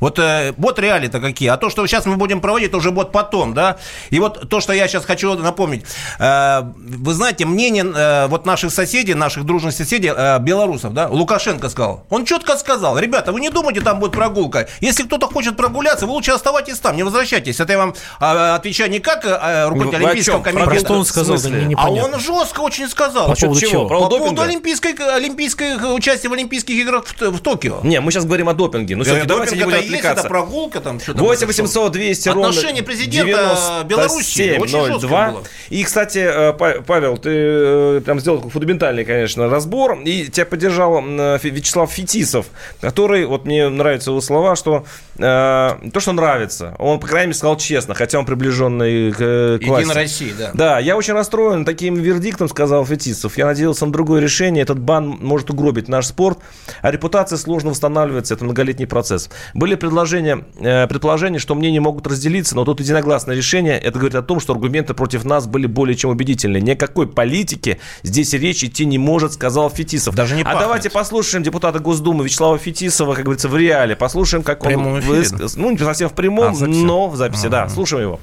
Вот, 0.00 0.18
э, 0.18 0.52
вот 0.58 0.78
реалии-то 0.78 1.20
какие. 1.20 1.48
А 1.48 1.56
то, 1.56 1.70
что 1.70 1.86
сейчас 1.86 2.04
мы 2.06 2.16
будем 2.16 2.40
проводить, 2.40 2.68
это 2.68 2.76
уже 2.76 2.90
будет 2.90 3.12
потом, 3.12 3.54
да. 3.54 3.76
И 4.10 4.18
вот 4.20 4.48
то, 4.48 4.60
что 4.60 4.72
я 4.74 4.88
сейчас 4.88 5.04
хочу 5.04 5.34
напомнить. 5.34 5.84
Э, 6.18 6.62
вы 6.76 7.14
знаете, 7.14 7.46
мнение 7.46 7.84
э, 7.84 8.26
вот 8.26 8.44
наших 8.46 8.72
соседей, 8.72 9.14
наших 9.14 9.44
дружных 9.44 9.72
соседей, 9.72 10.12
э, 10.14 10.38
белорусов, 10.40 10.92
да, 10.92 11.08
Лукашенко 11.08 11.68
сказал. 11.70 12.04
Он 12.10 12.24
четко 12.24 12.56
сказал, 12.56 12.98
ребята, 12.98 13.32
вы 13.32 13.40
не 13.40 13.50
думайте, 13.50 13.80
там 13.80 13.98
будет 14.00 14.12
прогулка. 14.12 14.68
Если 14.80 15.02
кто-то 15.04 15.26
хочет 15.28 15.56
прогуляться, 15.56 16.06
вы 16.06 16.12
лучше 16.12 16.32
оставайтесь 16.32 16.78
там, 16.78 16.94
не 16.96 17.02
возвращайтесь. 17.02 17.58
Это 17.60 17.72
я 17.72 17.78
вам 17.78 17.94
э, 18.20 18.24
отвечаю 18.54 18.90
не 18.90 18.98
как 18.98 19.24
э, 19.24 19.68
руководитель 19.68 19.98
Вы 20.02 20.06
Олимпийского 20.10 20.36
чем? 20.36 20.42
Про 20.42 20.52
комитета. 20.64 20.84
что 20.84 20.94
он 20.94 21.04
сказал, 21.06 21.38
да, 21.38 21.48
не- 21.48 21.56
а 21.56 21.68
непонятно. 21.68 22.16
он 22.16 22.20
жестко 22.20 22.60
очень 22.60 22.88
сказал. 22.88 23.28
По 23.28 23.34
поводу 23.34 23.60
чего? 23.60 23.86
Про 23.88 24.00
По 24.00 24.08
поводу 24.08 24.24
допинга? 24.24 24.42
олимпийской, 24.42 24.94
олимпийской 25.16 25.94
участия 25.94 26.28
в 26.28 26.32
Олимпийских 26.34 26.74
играх 26.76 27.04
в, 27.06 27.30
в 27.30 27.40
Токио. 27.40 27.80
Не, 27.82 28.00
мы 28.00 28.12
сейчас 28.12 28.24
говорим 28.24 28.48
о 28.50 28.54
допинге. 28.54 28.94
Ну, 28.96 29.02
Э, 29.02 29.06
все-таки 29.06 29.26
давайте 29.26 29.54
допинг 29.56 29.66
не 29.70 29.76
будем 29.78 29.85
и 29.86 29.92
есть, 29.92 29.98
отвлекаться. 30.04 30.20
это 30.20 30.28
прогулка 30.28 30.80
там, 30.80 31.00
что 31.00 31.14
там 31.14 31.22
8 31.24 31.38
это 31.38 31.46
800 31.46 31.92
200 31.92 32.28
ровно 32.28 32.48
Отношение 32.48 32.82
президента 32.82 33.84
Беларуси 33.86 34.16
очень 34.58 34.68
жесткое 34.68 34.98
9702. 34.98 35.30
было. 35.30 35.44
И, 35.70 35.84
кстати, 35.84 36.18
э, 36.18 36.52
Па- 36.52 36.82
Павел, 36.86 37.16
ты 37.18 37.30
э, 37.32 38.02
там 38.04 38.20
сделал 38.20 38.38
такой 38.38 38.50
фундаментальный, 38.50 39.04
конечно, 39.04 39.48
разбор. 39.48 39.98
И 40.04 40.26
тебя 40.28 40.46
поддержал 40.46 41.02
э, 41.02 41.38
Вячеслав 41.42 41.90
Фетисов, 41.90 42.46
который, 42.80 43.26
вот 43.26 43.44
мне 43.44 43.68
нравятся 43.68 44.10
его 44.10 44.20
слова, 44.20 44.56
что 44.56 44.84
э, 45.18 45.90
то, 45.92 46.00
что 46.00 46.12
нравится. 46.12 46.74
Он, 46.78 47.00
по 47.00 47.06
крайней 47.06 47.28
мере, 47.28 47.38
сказал 47.38 47.56
честно, 47.56 47.94
хотя 47.94 48.18
он 48.18 48.26
приближенный 48.26 49.12
к, 49.12 49.16
э, 49.20 49.58
к 49.58 49.62
Единой 49.62 49.84
власти. 49.84 49.98
России, 49.98 50.34
да. 50.38 50.50
Да, 50.54 50.78
я 50.78 50.96
очень 50.96 51.14
расстроен 51.14 51.64
таким 51.64 51.94
вердиктом, 51.94 52.48
сказал 52.48 52.84
Фетисов. 52.84 53.36
Я 53.36 53.46
надеялся 53.46 53.86
на 53.86 53.92
другое 53.92 54.20
решение. 54.20 54.62
Этот 54.62 54.78
бан 54.78 55.18
может 55.20 55.50
угробить 55.50 55.88
наш 55.88 56.06
спорт, 56.06 56.38
а 56.82 56.90
репутация 56.90 57.36
сложно 57.36 57.70
восстанавливается. 57.70 58.34
Это 58.34 58.44
многолетний 58.44 58.86
процесс. 58.86 59.30
Были 59.54 59.74
предложения, 59.74 60.44
э, 60.58 60.86
предположения, 60.86 61.38
что 61.38 61.54
мнения 61.54 61.80
могут 61.80 62.06
разделиться, 62.06 62.56
но 62.56 62.64
тут 62.64 62.80
единогласное 62.80 63.34
решение. 63.34 63.78
Это 63.78 63.98
говорит 63.98 64.14
о 64.14 64.22
том, 64.22 64.40
что 64.40 64.52
аргументы 64.52 64.94
против 64.94 65.24
нас 65.24 65.46
были 65.46 65.66
более 65.66 65.96
чем 65.96 66.10
убедительны. 66.10 66.60
Никакой 66.60 67.06
политики 67.06 67.78
здесь 68.02 68.32
речь 68.32 68.64
идти 68.64 68.86
не 68.86 68.98
может, 68.98 69.32
сказал 69.32 69.70
Фетисов. 69.70 70.14
Даже 70.14 70.34
не 70.34 70.42
а 70.42 70.44
пахнет. 70.44 70.62
давайте 70.62 70.90
послушаем 70.90 71.42
депутата 71.42 71.78
Госдумы 71.78 72.24
Вячеслава 72.24 72.58
Фетисова, 72.58 73.14
как 73.14 73.24
говорится, 73.24 73.48
в 73.48 73.56
реале. 73.56 73.96
Послушаем, 73.96 74.42
как 74.42 74.60
В 74.60 74.66
прямом 74.66 74.94
он 74.94 75.00
высказал. 75.06 75.60
Ну, 75.62 75.70
не 75.70 75.78
совсем 75.78 76.08
в 76.08 76.14
прямом, 76.14 76.48
А, 76.48 76.50
в 76.50 76.54
записи? 76.54 76.84
но 76.84 77.08
в 77.08 77.16
записи, 77.16 77.48
да. 77.48 77.68
Слушаем 77.68 78.02
его. 78.04 78.20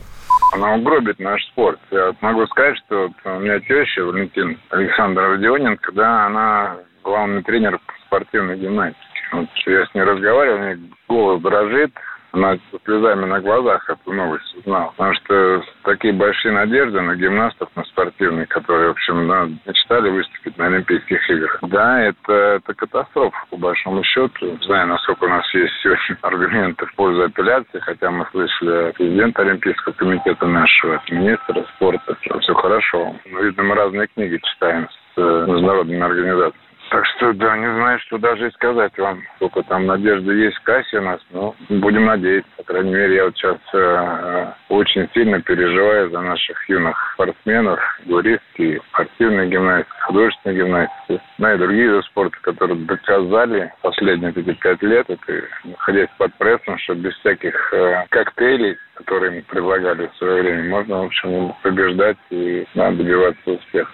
Она 0.53 0.75
угробит 0.75 1.19
наш 1.19 1.43
спорт. 1.47 1.79
Я 1.91 2.13
могу 2.21 2.45
сказать, 2.47 2.77
что 2.85 3.07
вот 3.07 3.11
у 3.25 3.39
меня 3.39 3.59
теща 3.59 4.03
Валентин 4.03 4.59
Александр 4.69 5.21
Родионенко, 5.21 5.91
да, 5.93 6.27
она 6.27 6.75
главный 7.03 7.41
тренер 7.43 7.79
по 7.79 7.93
спортивной 8.05 8.57
гимнастике. 8.59 8.99
Вот 9.33 9.47
я 9.65 9.85
с 9.85 9.93
ней 9.95 10.03
разговаривал, 10.03 10.57
у 10.57 10.63
нее 10.63 10.79
голос 11.09 11.41
дрожит, 11.41 11.91
она 12.33 12.57
со 12.71 12.79
слезами 12.83 13.25
на 13.25 13.39
глазах 13.39 13.87
эту 13.89 14.11
новость 14.11 14.55
узнала. 14.57 14.91
Потому 14.97 15.13
что 15.13 15.63
такие 15.83 16.13
большие 16.13 16.51
надежды 16.51 16.99
на 16.99 17.15
гимнастов, 17.15 17.69
на 17.75 17.83
спортивных, 17.85 18.49
которые, 18.49 18.87
в 18.87 18.91
общем, 18.91 19.59
мечтали 19.65 20.09
выступить 20.09 20.57
на 20.57 20.65
Олимпийских 20.65 21.29
играх. 21.29 21.59
Да, 21.61 22.01
это, 22.01 22.33
это 22.33 22.73
катастрофа, 22.73 23.37
по 23.51 23.57
большому 23.57 24.03
счету. 24.03 24.45
Не 24.45 24.65
знаю, 24.65 24.87
насколько 24.87 25.25
у 25.25 25.29
нас 25.29 25.45
есть 25.53 25.73
сегодня 25.83 26.17
аргументы 26.21 26.85
в 26.87 26.95
пользу 26.95 27.23
апелляции, 27.23 27.79
хотя 27.79 28.09
мы 28.09 28.25
слышали 28.31 28.91
президента 28.93 29.43
Олимпийского 29.43 29.93
комитета 29.93 30.47
нашего, 30.47 31.01
министра 31.09 31.63
спорта, 31.75 32.17
что 32.21 32.39
все 32.39 32.53
хорошо. 32.55 33.15
Но, 33.25 33.41
видно, 33.41 33.63
мы 33.63 33.75
разные 33.75 34.07
книги 34.07 34.39
читаем 34.43 34.89
с 34.89 35.17
э, 35.17 35.45
международными 35.47 36.01
организациями. 36.01 36.72
Так 36.93 37.07
что, 37.07 37.33
да, 37.33 37.57
не 37.57 37.73
знаю, 37.73 37.97
что 38.01 38.19
даже 38.19 38.49
и 38.49 38.51
сказать 38.51 38.95
вам. 38.99 39.23
Сколько 39.37 39.63
там 39.63 39.87
надежды 39.87 40.31
есть 40.35 40.57
в 40.57 40.61
кассе 40.61 40.99
у 40.99 41.01
нас, 41.01 41.19
но 41.31 41.55
будем 41.67 42.05
надеяться. 42.05 42.51
По 42.57 42.63
крайней 42.65 42.93
мере, 42.93 43.15
я 43.15 43.25
вот 43.25 43.35
сейчас 43.35 43.57
э, 43.73 44.45
очень 44.69 45.09
сильно 45.11 45.41
переживаю 45.41 46.11
за 46.11 46.21
наших 46.21 46.69
юных 46.69 46.95
спортсменов, 47.15 47.79
гуристки, 48.05 48.79
спортивной 48.89 49.49
гимнастики, 49.49 49.91
художественной 50.01 50.55
гимнастики, 50.55 51.19
ну 51.39 51.53
и 51.55 51.57
другие 51.57 51.87
виды 51.87 52.03
спорта, 52.03 52.37
которые 52.41 52.79
доказали 52.85 53.73
последние 53.81 54.29
эти 54.29 54.53
пять 54.53 54.83
лет, 54.83 55.09
это 55.09 55.45
находясь 55.63 56.09
под 56.19 56.31
прессом, 56.35 56.77
что 56.77 56.93
без 56.93 57.15
всяких 57.15 57.73
э, 57.73 58.05
коктейлей, 58.09 58.77
которые 58.93 59.39
им 59.39 59.43
предлагали 59.45 60.11
в 60.13 60.17
свое 60.17 60.43
время, 60.43 60.69
можно, 60.69 61.01
в 61.01 61.05
общем, 61.05 61.55
побеждать 61.63 62.17
и 62.29 62.67
надо 62.75 62.97
добиваться 62.97 63.49
успеха. 63.49 63.89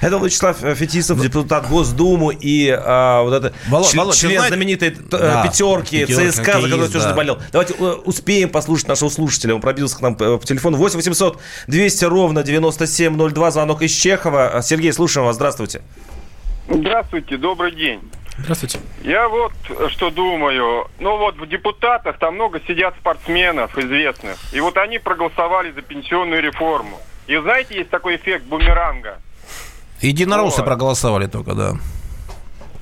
Это 0.00 0.16
Вячеслав 0.18 0.62
э, 0.62 0.74
Фетисов, 0.74 1.20
депутат 1.20 1.68
Госдумы 1.68 2.34
и 2.34 2.70
а, 2.70 3.22
вот 3.22 3.32
это 3.32 3.52
Володь, 3.68 3.88
член, 3.90 4.00
Володь, 4.00 4.16
член 4.16 4.32
знаешь- 4.32 4.48
знаменитой 4.48 4.88
э, 4.88 4.94
Да, 5.10 5.42
пятерки 5.46 6.00
пятерка, 6.06 6.30
ЦСКА, 6.30 6.32
за 6.32 6.42
которую 6.42 6.70
хоккеист, 6.70 6.92
тоже 6.92 7.04
да. 7.04 7.10
заболел. 7.10 7.38
Давайте 7.52 7.74
э, 7.78 7.84
успеем 8.04 8.50
послушать 8.50 8.88
нашего 8.88 9.08
слушателя. 9.08 9.54
Он 9.54 9.60
пробился 9.60 9.96
к 9.96 10.00
нам 10.00 10.14
по 10.14 10.38
телефону 10.44 10.76
8 10.76 10.96
800 10.96 11.40
200 11.66 12.04
ровно 12.04 12.42
9702. 12.42 13.50
Звонок 13.50 13.82
из 13.82 13.92
Чехова. 13.92 14.60
Сергей, 14.62 14.92
слушаем 14.92 15.26
вас. 15.26 15.36
Здравствуйте. 15.36 15.82
Здравствуйте, 16.68 17.36
добрый 17.36 17.72
день. 17.72 18.00
Здравствуйте. 18.38 18.80
Я 19.02 19.28
вот 19.28 19.52
что 19.90 20.10
думаю. 20.10 20.88
Ну 20.98 21.16
вот 21.16 21.36
в 21.36 21.46
депутатах 21.48 22.18
там 22.18 22.34
много 22.34 22.60
сидят 22.66 22.94
спортсменов 23.00 23.76
известных. 23.78 24.36
И 24.52 24.60
вот 24.60 24.76
они 24.76 24.98
проголосовали 24.98 25.70
за 25.72 25.82
пенсионную 25.82 26.42
реформу. 26.42 27.00
И 27.26 27.36
знаете, 27.38 27.76
есть 27.76 27.90
такой 27.90 28.16
эффект 28.16 28.44
бумеранга. 28.44 29.18
Единороссы 30.00 30.58
Вот. 30.58 30.66
проголосовали 30.66 31.26
только, 31.26 31.54
да. 31.54 31.72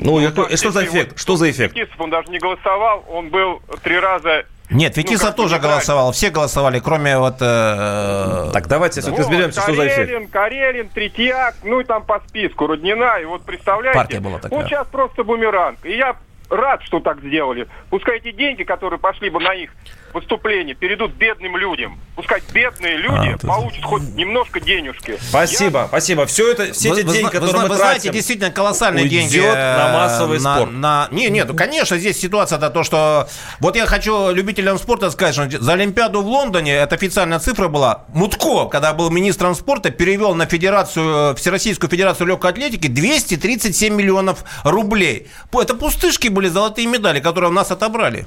Ну, 0.01 0.19
я- 0.21 0.31
так, 0.31 0.51
э, 0.53 0.57
что 0.57 0.71
за 0.73 0.85
эффект? 0.85 1.19
Что 1.19 1.37
за 1.37 1.51
эффект? 1.51 1.75
Фетисов, 1.75 2.01
он 2.01 2.11
даже 2.11 2.31
не 2.31 2.39
голосовал, 2.39 3.05
он 3.09 3.29
был 3.31 3.63
три 3.83 3.99
раза... 3.99 4.45
Нет, 4.71 4.97
Ну, 4.97 5.03
Фетисов 5.03 5.27
как 5.29 5.37
тоже 5.37 5.59
голосовал. 5.59 6.11
Все 6.13 6.31
голосовали, 6.31 6.81
кроме 6.81 7.19
вот... 7.19 7.37
э, 7.41 8.51
Так, 8.53 8.67
давайте 8.67 9.01
все-таки 9.03 9.23
Вот, 9.23 9.29
разберемся, 9.31 9.61
что 9.61 9.75
за 9.75 9.87
эффект. 9.87 9.97
Карелин, 10.11 10.29
Карелин, 10.29 10.89
Третьяк, 10.89 11.55
ну 11.65 11.81
и 11.81 11.85
там 11.85 12.03
по 12.05 12.21
списку, 12.27 12.67
Руднина. 12.67 13.19
И 13.21 13.25
вот 13.27 13.43
представляете, 13.45 13.99
Партия 13.99 14.21
была 14.21 14.39
такая. 14.39 14.59
вот 14.59 14.69
сейчас 14.69 14.87
просто 14.89 15.23
бумеранг. 15.23 15.79
И 15.85 15.97
я 15.97 16.17
рад, 16.55 16.83
что 16.85 17.01
так 17.01 17.21
сделали. 17.21 17.67
Пускай 17.91 18.19
эти 18.19 18.33
деньги, 18.33 18.63
которые 18.63 18.99
пошли 18.99 19.31
бы 19.31 19.41
на 19.41 19.53
их 19.55 19.71
выступление, 20.13 20.77
перейдут 20.77 21.13
бедным 21.15 21.57
людям. 21.57 21.99
Пускай 22.15 22.41
бедные 22.53 22.97
люди 22.99 23.35
А, 23.43 23.47
получат 23.47 23.83
хоть 23.83 24.03
немножко 24.15 24.61
денежки. 24.61 25.19
Спасибо, 25.21 25.87
спасибо. 25.89 26.25
Все 26.27 26.53
это, 26.53 26.73
все 26.73 26.91
Вы- 26.91 27.01
эти 27.01 27.07
вы 27.07 27.13
деньги, 27.15 27.25
вы 27.25 27.31
которые 27.33 27.51
зна- 27.51 27.63
мы 27.65 27.69
вы 27.69 27.77
тратим, 27.77 27.85
знаете, 28.01 28.11
действительно 28.11 28.51
колоссальные 28.53 29.05
уйдет 29.05 29.21
деньги 29.33 29.39
на 29.45 29.89
э, 29.89 29.93
массовый 29.93 30.39
на- 30.39 30.55
спорт. 30.57 30.71
на- 30.73 31.09
Не, 31.11 31.29
нет, 31.31 31.49
ну, 31.49 31.57
конечно, 31.57 31.99
здесь 31.99 32.21
ситуация-то 32.21 32.71
то, 32.71 32.85
что... 32.85 33.29
Вот 33.59 33.75
я 33.75 33.87
хочу 33.87 34.31
любителям 34.31 34.79
спорта 34.79 35.11
сказать, 35.11 35.35
что 35.35 35.51
за 35.51 35.73
Олимпиаду 35.73 36.23
в 36.23 36.27
Лондоне, 36.29 36.75
это 36.75 36.95
официальная 36.95 37.41
цифра 37.41 37.67
была, 37.67 38.05
Мутко, 38.15 38.67
когда 38.67 38.93
был 38.93 39.11
министром 39.11 39.57
спорта, 39.57 39.91
перевел 39.91 40.37
на 40.37 40.47
федерацию, 40.47 41.35
Всероссийскую 41.35 41.91
федерацию 41.91 42.29
легкой 42.29 42.53
атлетики 42.53 42.87
237 42.87 43.93
миллионов 43.93 44.45
рублей. 44.63 45.27
Это 45.53 45.75
пустышки 45.75 46.29
были, 46.29 46.44
золотые 46.49 46.87
медали, 46.87 47.21
которые 47.21 47.51
у 47.51 47.55
нас 47.55 47.71
отобрали. 47.71 48.27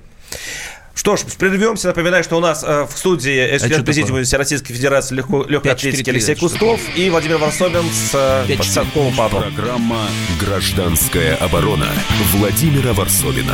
Что 0.98 1.16
ж, 1.16 1.22
прервемся. 1.38 1.90
Напоминаю, 1.90 2.24
что 2.24 2.38
у 2.38 2.40
нас 2.40 2.64
э, 2.64 2.88
в 2.92 2.98
студии 2.98 3.38
э, 3.38 3.60
член 3.60 3.72
что 3.72 3.84
президиума 3.84 4.24
Всероссийской 4.24 4.76
Федерации 4.76 5.14
легко, 5.14 5.44
легкой 5.44 5.72
5-4-3, 5.72 5.72
атлетики 5.72 6.10
Алексей 6.10 6.36
Кустов 6.36 6.82
и 6.96 7.10
Владимир 7.12 7.38
Варсобин 7.38 7.84
с 7.92 8.16
э, 8.16 8.46
5-4. 8.52 8.58
подсадковым 8.58 9.16
папом. 9.16 9.44
Программа 9.44 10.08
«Гражданская 10.40 11.36
оборона» 11.36 11.88
Владимира 12.34 12.94
Варсовина. 12.94 13.54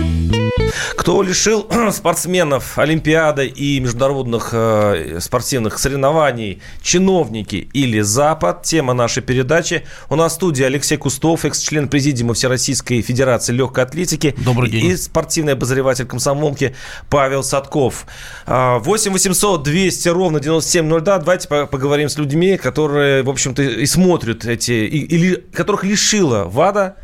Кто 0.95 1.21
лишил 1.21 1.67
спортсменов 1.91 2.77
Олимпиады 2.77 3.47
и 3.47 3.79
международных 3.79 4.49
э, 4.53 5.17
спортивных 5.19 5.79
соревнований, 5.79 6.61
чиновники 6.81 7.69
или 7.73 8.01
Запад? 8.01 8.63
Тема 8.63 8.93
нашей 8.93 9.23
передачи. 9.23 9.83
У 10.09 10.15
нас 10.15 10.33
в 10.33 10.35
студии 10.35 10.63
Алексей 10.63 10.97
Кустов, 10.97 11.45
экс-член 11.45 11.87
президиума 11.87 12.33
Всероссийской 12.33 13.01
Федерации 13.01 13.53
легкой 13.53 13.83
атлетики. 13.83 14.35
Добрый 14.37 14.69
день. 14.69 14.85
И 14.85 14.95
спортивный 14.95 15.53
обозреватель 15.53 16.05
комсомолки 16.05 16.75
Павел 17.09 17.43
Садков. 17.43 18.05
8 18.45 19.11
800 19.11 19.63
200 19.63 20.09
ровно 20.09 20.39
9702. 20.39 21.19
Давайте 21.19 21.47
поговорим 21.47 22.09
с 22.09 22.17
людьми, 22.17 22.57
которые, 22.57 23.23
в 23.23 23.29
общем-то, 23.29 23.61
и 23.61 23.85
смотрят 23.85 24.45
эти, 24.45 24.71
или 24.71 25.35
которых 25.53 25.83
лишила 25.83 26.45
ВАДА 26.45 26.97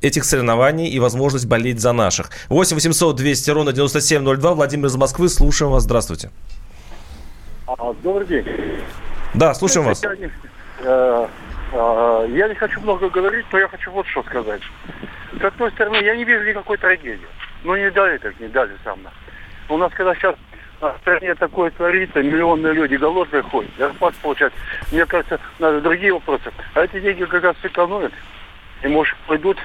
этих 0.00 0.24
соревнований 0.24 0.88
и 0.88 0.98
возможность 0.98 1.46
болеть 1.46 1.80
за 1.80 1.92
наших. 1.92 2.30
8 2.48 2.74
800 2.74 3.16
200 3.16 3.50
ровно 3.50 3.72
9702. 3.72 4.54
Владимир 4.54 4.86
из 4.86 4.96
Москвы. 4.96 5.28
Слушаем 5.28 5.72
вас. 5.72 5.84
Здравствуйте. 5.84 6.30
А, 7.66 7.94
добрый 8.02 8.26
день. 8.26 8.44
Да, 9.34 9.54
слушаем 9.54 9.86
вас. 9.86 10.02
Я 10.02 10.16
не, 10.16 10.30
э, 10.80 11.26
э, 11.72 12.26
я 12.30 12.48
не 12.48 12.54
хочу 12.54 12.80
много 12.80 13.08
говорить, 13.10 13.46
но 13.52 13.58
я 13.58 13.68
хочу 13.68 13.90
вот 13.92 14.06
что 14.06 14.22
сказать. 14.24 14.62
С 15.40 15.44
одной 15.44 15.70
стороны, 15.72 15.96
я 15.96 16.16
не 16.16 16.24
вижу 16.24 16.44
никакой 16.48 16.78
трагедии. 16.78 17.26
Ну, 17.62 17.76
не 17.76 17.90
дали 17.90 18.18
так, 18.18 18.38
не 18.40 18.48
дали 18.48 18.72
сам. 18.82 18.98
У 19.68 19.76
нас, 19.76 19.92
когда 19.94 20.14
сейчас 20.14 20.34
в 20.80 20.96
стране 21.02 21.34
такое 21.34 21.70
творится, 21.70 22.22
миллионные 22.22 22.72
люди 22.72 22.94
голодные 22.94 23.42
ходят, 23.42 23.70
зарплату 23.78 24.16
получают. 24.22 24.54
Мне 24.90 25.04
кажется, 25.06 25.38
надо 25.58 25.80
другие 25.80 26.12
вопросы. 26.12 26.50
А 26.74 26.82
эти 26.82 27.00
деньги 27.00 27.24
как 27.24 27.44
раз 27.44 27.56
сэкономят. 27.62 28.12
И, 28.82 28.88
может, 28.88 29.14
пойдут 29.26 29.58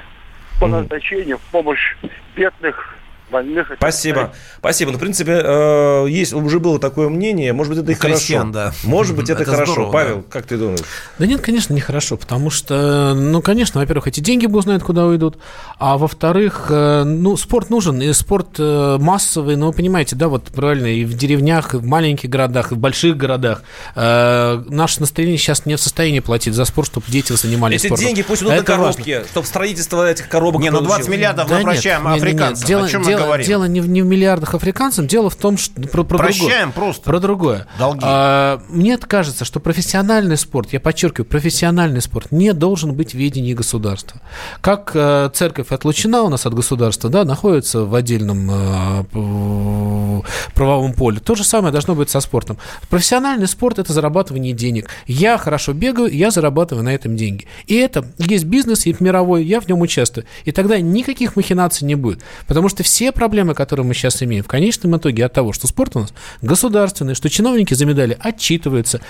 по 0.59 0.67
назначению 0.67 1.39
в 1.39 1.43
помощь 1.51 1.97
бедных 2.35 2.94
больных. 3.31 3.71
Спасибо. 3.77 4.33
Спасибо. 4.59 4.91
Ну, 4.91 4.97
в 4.97 5.01
принципе, 5.01 5.41
э, 5.43 6.05
есть, 6.09 6.33
уже 6.33 6.59
было 6.59 6.79
такое 6.79 7.09
мнение. 7.09 7.53
Может 7.53 7.73
быть, 7.73 7.83
это 7.83 7.91
и 7.91 7.95
Крестьян, 7.95 8.53
хорошо. 8.53 8.71
да. 8.83 8.88
Может 8.89 9.15
быть, 9.15 9.29
это, 9.29 9.43
Это 9.43 9.51
хорошо. 9.51 9.73
здорово, 9.73 9.91
Павел, 9.91 10.15
да. 10.17 10.23
как 10.29 10.45
ты 10.45 10.57
думаешь? 10.57 10.79
Да 11.19 11.25
нет, 11.25 11.41
конечно, 11.41 11.73
нехорошо, 11.73 12.17
потому 12.17 12.49
что, 12.49 13.13
ну, 13.15 13.41
конечно, 13.41 13.79
во-первых, 13.79 14.07
эти 14.07 14.19
деньги 14.19 14.45
бог 14.45 14.63
знает, 14.63 14.83
куда 14.83 15.05
уйдут, 15.05 15.38
а 15.79 15.97
во-вторых, 15.97 16.67
э, 16.69 17.03
ну, 17.03 17.35
спорт 17.38 17.69
нужен, 17.69 18.01
и 18.01 18.13
спорт 18.13 18.55
э, 18.59 18.97
массовый, 18.99 19.55
ну, 19.55 19.67
вы 19.67 19.73
понимаете, 19.73 20.15
да, 20.15 20.27
вот 20.27 20.43
правильно, 20.45 20.88
и 20.88 21.03
в 21.05 21.13
деревнях, 21.15 21.73
и 21.73 21.77
в 21.77 21.85
маленьких 21.85 22.29
городах, 22.29 22.71
и 22.71 22.75
в 22.75 22.77
больших 22.77 23.17
городах 23.17 23.63
э, 23.95 24.63
наше 24.69 24.99
настроение 25.01 25.38
сейчас 25.38 25.65
не 25.65 25.75
в 25.75 25.81
состоянии 25.81 26.19
платить 26.19 26.53
за 26.53 26.65
спорт, 26.65 26.88
чтобы 26.89 27.07
дети 27.09 27.33
занимались 27.33 27.81
Эти 27.81 27.88
спортом. 27.88 28.05
деньги 28.07 28.21
пусть 28.21 28.41
идут 28.41 28.51
на 28.53 28.55
Это 28.57 28.71
важно. 28.77 29.03
коробки, 29.03 29.23
чтобы 29.31 29.47
строительство 29.47 30.09
этих 30.09 30.29
коробок 30.29 30.61
Не, 30.61 30.69
ну 30.69 30.79
20 30.81 30.88
получилось. 30.89 31.17
миллиардов 31.17 31.47
Да 31.47 31.55
мы 31.55 31.59
нет, 31.63 31.71
прощаем 31.73 32.01
не, 32.03 32.07
не, 32.07 32.13
не. 32.13 32.17
африканцам. 32.19 32.67
Дело, 32.67 32.85
О 32.85 32.89
чем 32.89 33.03
дело- 33.15 33.21
мы 33.21 33.25
говорим? 33.28 33.47
дело 33.47 33.63
не, 33.65 33.82
в, 33.82 33.89
не 33.89 34.01
в 34.01 34.06
миллиардах 34.06 34.54
африканцам, 34.56 35.08
дело 35.08 35.30
в 35.30 35.36
том, 35.36 35.58
что 35.58 35.73
про, 35.82 36.04
про 36.04 36.17
Прощаем 36.17 36.49
другое. 36.49 36.71
просто. 36.71 37.04
Про 37.04 37.19
другое. 37.19 37.67
Долги. 37.80 38.01
А, 38.04 38.62
мне 38.69 38.97
кажется, 38.97 39.45
что 39.45 39.60
профессиональный 39.60 40.38
спорт, 40.38 40.73
я 40.73 40.80
подчеркиваю, 40.80 41.25
профессиональный 41.25 42.01
спорт 42.01 42.32
не 42.32 42.54
должен 42.54 42.93
быть 42.93 43.12
в 43.12 43.17
ведении 43.17 43.54
государства. 43.54 44.21
Как 44.62 44.91
э, 44.93 45.30
церковь 45.34 45.71
отлучена 45.71 46.23
у 46.23 46.30
нас 46.30 46.45
от 46.45 46.54
государства, 46.54 47.10
да, 47.10 47.23
находится 47.23 47.86
в 47.86 47.95
отдельном 47.95 48.49
э, 48.51 50.21
правовом 50.54 50.93
поле. 50.93 51.19
То 51.19 51.36
же 51.36 51.43
самое 51.43 51.71
должно 51.71 51.95
быть 51.95 52.10
со 52.10 52.19
спортом. 52.19 52.58
Профессиональный 52.89 53.47
спорт– 53.47 53.80
это 53.80 53.93
зарабатывание 53.93 54.54
денег. 54.54 54.89
Я 55.08 55.38
хорошо 55.38 55.73
бегаю, 55.73 56.12
я 56.12 56.32
зарабатываю 56.32 56.84
на 56.84 56.93
этом 56.93 57.15
деньги. 57.15 57.45
И 57.67 57.75
это 57.75 58.06
есть 58.17 58.45
бизнес, 58.45 58.86
и 58.86 58.95
мировой, 58.99 59.43
я 59.43 59.60
в 59.62 59.67
нем 59.67 59.82
участвую. 59.82 60.25
И 60.45 60.51
тогда 60.51 60.80
никаких 60.80 61.36
махинаций 61.36 61.88
не 61.88 61.95
будет. 61.95 62.21
Потому 62.47 62.69
что 62.69 62.84
все 62.84 63.04
проблемы, 63.11 63.53
которые 63.53 63.85
мы 63.85 63.93
сейчас 63.93 64.21
имеем, 64.23 64.43
в 64.43 64.47
конечном 64.47 64.97
итоге 64.97 65.25
от 65.25 65.33
того, 65.33 65.53
что 65.53 65.67
спорт 65.67 65.95
у 65.95 65.99
нас 66.01 66.13
государственный, 66.41 67.15
что 67.15 67.29
чиновники 67.29 67.73
за 67.73 67.85
медали 67.85 68.17
отчитываются. 68.19 69.01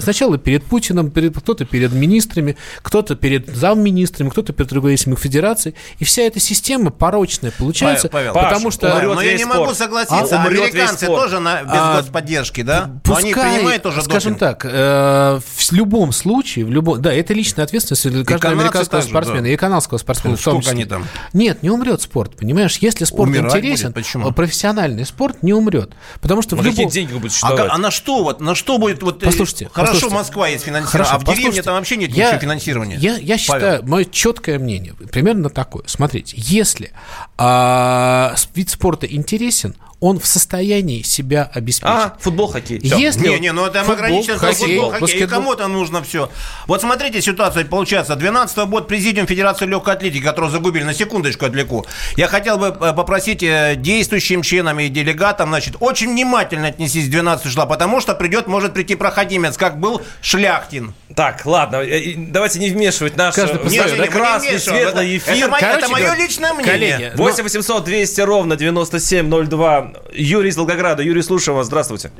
Сначала 0.00 0.38
перед 0.38 0.64
Путиным, 0.64 1.10
перед, 1.10 1.36
кто-то 1.36 1.64
перед 1.64 1.92
министрами, 1.92 2.56
кто-то 2.82 3.16
перед 3.16 3.48
замминистрами, 3.48 4.28
кто-то 4.30 4.52
перед 4.52 4.72
руководителями 4.72 5.16
федераций. 5.16 5.74
И 5.98 6.04
вся 6.04 6.22
эта 6.22 6.40
система 6.40 6.90
порочная 6.90 7.50
получается, 7.50 8.08
Павел, 8.08 8.32
потому 8.34 8.66
Паш, 8.66 8.74
что... 8.74 8.88
умрет 8.94 9.14
Но 9.14 9.22
я 9.22 9.32
весь 9.32 9.40
не 9.40 9.44
могу 9.44 9.64
спорт. 9.64 9.78
согласиться. 9.78 10.40
А, 10.40 10.44
Американцы 10.44 11.06
спорт. 11.06 11.22
тоже 11.22 11.40
на, 11.40 11.62
без 11.62 11.70
А, 11.72 12.00
господдержки, 12.00 12.62
да? 12.62 12.90
Но 13.06 13.16
они 13.16 13.32
принимают 13.32 13.82
тоже 13.82 14.02
скажем 14.02 14.34
допинг. 14.34 14.38
так, 14.38 14.64
э, 14.64 15.40
в 15.40 15.72
любом 15.72 16.12
случае, 16.12 16.64
в 16.64 16.70
любом, 16.70 17.00
да, 17.00 17.12
это 17.12 17.34
личная 17.34 17.64
ответственность 17.64 18.02
каждого 18.02 18.24
канадцы 18.24 18.46
американского 18.46 19.00
также, 19.00 19.08
спортсмена 19.08 19.42
да. 19.42 19.48
и 19.48 19.56
канадского 19.56 19.98
спортсмена. 19.98 20.36
в 20.36 20.42
том 20.42 20.62
Сколько 20.62 20.64
числе. 20.64 20.74
они 20.74 20.84
там? 20.84 21.06
Нет, 21.32 21.62
не 21.62 21.70
умрет 21.70 22.02
спорт, 22.02 22.36
понимаешь? 22.36 22.76
Если 22.78 22.97
спорт 23.06 23.30
Умирать 23.30 23.54
интересен, 23.54 23.86
будет? 23.92 23.94
Почему? 23.94 24.28
э, 24.28 24.32
профессиональный 24.32 25.04
спорт 25.06 25.42
не 25.42 25.52
умрет, 25.52 25.92
потому 26.20 26.42
что 26.42 26.56
Ну, 26.56 26.62
в 26.62 26.64
какие 26.64 26.80
любом... 26.82 26.92
деньги 26.92 27.12
вы 27.12 27.18
будете 27.20 27.38
А, 27.42 27.74
а 27.74 27.78
на 27.78 27.90
что 27.90 28.22
вот, 28.22 28.40
на 28.40 28.54
что 28.54 28.78
будет 28.78 29.02
вот? 29.02 29.22
э, 29.22 29.26
Послушайте, 29.26 29.70
хорошо, 29.72 29.92
послушайте. 29.94 30.14
Москва 30.16 30.48
есть 30.48 30.64
финансирование, 30.64 30.90
Хорошо, 31.06 31.14
а 31.14 31.18
в 31.18 31.36
деревне 31.36 31.62
там 31.62 31.74
вообще 31.74 31.96
нет 31.96 32.10
Я- 32.10 32.26
ничего 32.28 32.40
финансирования. 32.40 32.96
Я, 32.96 33.12
я 33.16 33.18
Павел. 33.20 33.38
считаю, 33.38 33.86
мое 33.86 34.04
четкое 34.04 34.58
мнение 34.58 34.94
примерно 34.94 35.48
такое. 35.50 35.82
Смотрите, 35.86 36.34
если 36.36 36.92
а, 37.36 38.34
вид 38.54 38.70
спорта 38.70 39.06
интересен, 39.06 39.74
он 40.00 40.20
в 40.20 40.26
состоянии 40.26 41.02
себя 41.02 41.50
обеспечить. 41.52 41.92
А, 41.92 42.16
футбол, 42.20 42.46
хоккей. 42.46 42.78
Всё. 42.78 42.96
Если 42.96 43.26
Не, 43.28 43.40
не, 43.40 43.52
ну 43.52 43.66
это 43.66 43.80
футбол, 43.80 43.94
ограничено 43.96 44.38
хоккей, 44.38 44.54
футбол, 44.76 44.90
хоккей. 44.90 44.98
И 44.98 45.00
баскетбол. 45.00 45.28
кому-то 45.28 45.66
нужно 45.68 46.02
все. 46.04 46.30
Вот 46.66 46.80
смотрите 46.80 47.20
ситуацию, 47.20 47.66
получается, 47.66 48.14
12 48.14 48.56
год 48.68 48.86
президиум 48.86 49.26
Федерации 49.26 49.66
легкой 49.66 49.94
атлетики, 49.94 50.22
которого 50.22 50.50
загубили, 50.52 50.84
на 50.84 50.94
секундочку 50.94 51.46
отвлеку. 51.46 51.84
Я 52.16 52.28
хотел 52.28 52.58
бы 52.58 52.66
э, 52.68 52.92
попросить 52.92 53.42
э, 53.42 53.74
действующим 53.76 54.42
членам 54.42 54.78
и 54.78 54.88
делегатам, 54.88 55.48
значит, 55.48 55.74
очень 55.80 56.10
внимательно 56.12 56.68
отнесись 56.68 57.08
к 57.08 57.10
12 57.10 57.46
числа, 57.46 57.66
потому 57.66 58.00
что 58.00 58.14
придет, 58.14 58.46
может 58.46 58.74
прийти 58.74 58.94
проходимец, 58.94 59.56
как 59.56 59.80
был 59.80 60.00
Шляхтин. 60.22 60.94
Так, 61.16 61.44
ладно, 61.44 61.76
э, 61.78 62.14
давайте 62.16 62.60
не 62.60 62.70
вмешивать 62.70 63.16
наш 63.16 63.34
Каждый 63.34 63.58
по 63.58 63.68
своему, 63.68 63.96
да? 63.96 64.02
прекрасный, 64.04 64.48
Мы 64.48 64.52
не 64.54 64.58
светлый 64.60 65.16
Это- 65.16 65.16
эфир. 65.16 65.34
Это, 65.44 65.48
мое- 65.50 65.60
Короче 65.60 65.78
это 65.78 65.88
мое 65.88 66.14
личное 66.14 66.52
мнение. 66.54 66.72
коллеги, 66.72 67.12
8 67.16 67.42
800 67.42 67.84
200 67.84 68.20
ровно 68.20 68.54
9702. 68.56 69.87
Юрий 70.12 70.50
из 70.50 70.56
Волгограда. 70.56 71.02
Юрий, 71.02 71.22
слушаем 71.22 71.56
вас. 71.56 71.66
Здравствуйте. 71.66 72.10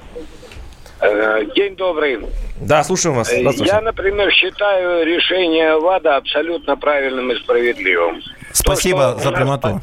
Э, 1.01 1.45
День 1.55 1.77
добрый. 1.77 2.19
Да, 2.61 2.83
слушаем 2.83 3.15
вас. 3.17 3.31
Э. 3.33 3.41
Я, 3.57 3.81
например, 3.81 4.31
считаю 4.33 5.07
решение 5.07 5.79
ВАДА 5.79 6.17
абсолютно 6.17 6.77
правильным 6.77 7.31
и 7.33 7.37
справедливым. 7.37 8.21
Спасибо 8.53 9.13
То, 9.13 9.19
за 9.21 9.31
нас 9.31 9.39
прямоту. 9.39 9.81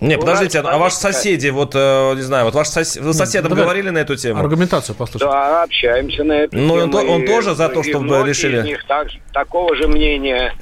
Не, 0.00 0.18
подождите, 0.18 0.60
нас 0.60 0.74
а 0.74 0.78
ваши 0.78 0.96
соседи, 0.96 1.48
вот, 1.48 1.72
э, 1.74 2.14
не 2.16 2.22
знаю, 2.22 2.44
вот 2.46 2.54
ваш 2.54 2.66
сос... 2.68 2.96
вы 2.96 3.14
с 3.14 3.16
соседом 3.16 3.50
давай. 3.50 3.64
говорили 3.64 3.88
на 3.90 3.98
эту 3.98 4.16
тему? 4.16 4.40
Аргументацию 4.40 4.94
послушайте. 4.96 5.32
Да, 5.32 5.62
общаемся 5.62 6.24
на 6.24 6.32
эту 6.32 6.56
Ну, 6.58 6.74
он 6.74 6.80
тему. 6.90 6.92
то- 6.92 7.12
он 7.12 7.22
и- 7.22 7.26
тоже 7.26 7.54
за 7.54 7.68
то, 7.70 7.82
чтобы 7.82 8.22
решили? 8.28 8.60
них 8.62 8.84
так- 8.86 9.08
такого 9.32 9.74
же 9.76 9.88
мнения. 9.88 10.52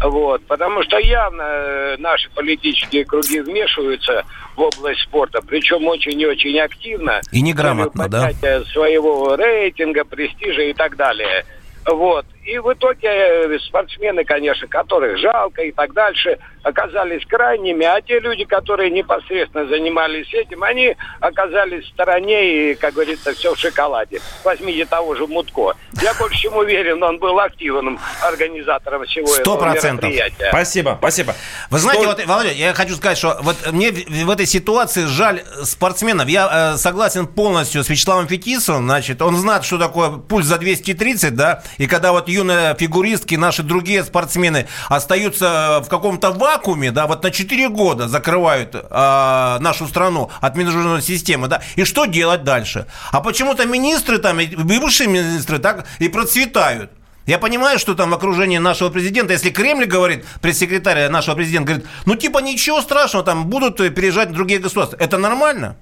Вот, 0.00 0.44
потому 0.46 0.82
что 0.84 0.98
явно 0.98 1.42
э, 1.42 1.96
наши 1.98 2.30
политические 2.30 3.04
круги 3.04 3.40
вмешиваются 3.40 4.24
в 4.54 4.60
область 4.60 5.00
спорта, 5.02 5.40
причем 5.44 5.86
очень 5.86 6.20
и 6.20 6.26
очень 6.26 6.58
активно. 6.60 7.20
И 7.32 7.42
неграмотно, 7.42 8.08
да? 8.08 8.26
поднятия 8.26 8.64
своего 8.66 9.34
рейтинга, 9.34 10.04
престижа 10.04 10.62
и 10.62 10.72
так 10.72 10.96
далее. 10.96 11.44
Вот. 11.84 12.26
И 12.48 12.56
в 12.58 12.72
итоге 12.72 13.08
э, 13.08 13.58
спортсмены, 13.58 14.24
конечно, 14.24 14.66
которых 14.68 15.18
жалко 15.18 15.60
и 15.60 15.70
так 15.70 15.92
дальше, 15.92 16.38
оказались 16.62 17.24
крайними, 17.26 17.84
а 17.84 18.00
те 18.00 18.20
люди, 18.20 18.44
которые 18.44 18.90
непосредственно 18.90 19.66
занимались 19.66 20.32
этим, 20.32 20.62
они 20.62 20.96
оказались 21.20 21.84
в 21.84 21.88
стороне 21.88 22.72
и, 22.72 22.74
как 22.74 22.94
говорится, 22.94 23.34
все 23.34 23.54
в 23.54 23.58
шоколаде. 23.58 24.20
Возьмите 24.44 24.86
того 24.86 25.14
же 25.14 25.26
Мутко. 25.26 25.74
Я 26.00 26.14
больше 26.14 26.38
чем 26.38 26.56
уверен, 26.56 27.02
он 27.02 27.18
был 27.18 27.38
активным 27.38 27.98
организатором 28.22 29.04
всего 29.04 29.26
Сто 29.26 29.40
этого 29.42 29.56
процентов. 29.58 30.04
мероприятия. 30.04 30.48
Спасибо, 30.48 30.96
спасибо. 30.98 31.34
Вы 31.68 31.78
знаете, 31.78 32.02
Что- 32.04 32.14
вот, 32.16 32.26
Володя, 32.26 32.52
я 32.52 32.72
хочу 32.72 32.94
сказать, 32.94 33.18
что 33.18 33.38
вот 33.42 33.56
мне 33.72 33.92
в, 33.92 34.24
в 34.24 34.30
этой 34.30 34.46
ситуации 34.46 35.04
жаль 35.04 35.42
спортсменов. 35.64 36.28
Я 36.28 36.72
э, 36.74 36.76
согласен 36.78 37.26
полностью 37.26 37.84
с 37.84 37.90
Вячеславом 37.90 38.26
Фетисовым. 38.26 38.84
Значит, 38.86 39.20
он 39.20 39.36
знает, 39.36 39.64
что 39.64 39.76
такое 39.78 40.10
пульс 40.12 40.46
за 40.46 40.56
230, 40.58 41.34
да, 41.34 41.62
и 41.76 41.86
когда 41.86 42.12
вот 42.12 42.28
юные 42.38 42.76
фигуристки, 42.78 43.34
наши 43.34 43.62
другие 43.62 44.04
спортсмены 44.04 44.66
остаются 44.88 45.82
в 45.84 45.88
каком-то 45.88 46.30
вакууме, 46.30 46.90
да, 46.90 47.06
вот 47.06 47.22
на 47.22 47.30
4 47.30 47.68
года 47.68 48.08
закрывают 48.08 48.74
э, 48.74 49.58
нашу 49.60 49.86
страну 49.88 50.30
от 50.40 50.56
международной 50.56 51.02
системы, 51.02 51.48
да, 51.48 51.62
и 51.76 51.84
что 51.84 52.06
делать 52.06 52.44
дальше? 52.44 52.86
А 53.12 53.20
почему-то 53.20 53.66
министры 53.66 54.18
там, 54.18 54.40
и 54.40 54.46
бывшие 54.46 55.08
министры 55.08 55.58
так 55.58 55.86
и 55.98 56.08
процветают. 56.08 56.90
Я 57.28 57.38
понимаю, 57.38 57.78
что 57.78 57.94
там 57.94 58.08
в 58.08 58.14
окружении 58.14 58.56
нашего 58.56 58.88
президента, 58.88 59.34
если 59.34 59.50
Кремль 59.50 59.84
говорит, 59.84 60.24
пресс-секретарь 60.40 61.10
нашего 61.10 61.34
президента 61.34 61.66
говорит, 61.66 61.86
ну 62.06 62.14
типа 62.14 62.38
ничего 62.38 62.80
страшного, 62.80 63.22
там 63.22 63.48
будут 63.48 63.76
переезжать 63.76 64.32
другие 64.32 64.60
государства. 64.60 64.96
Это 64.98 65.18
нормально? 65.18 65.76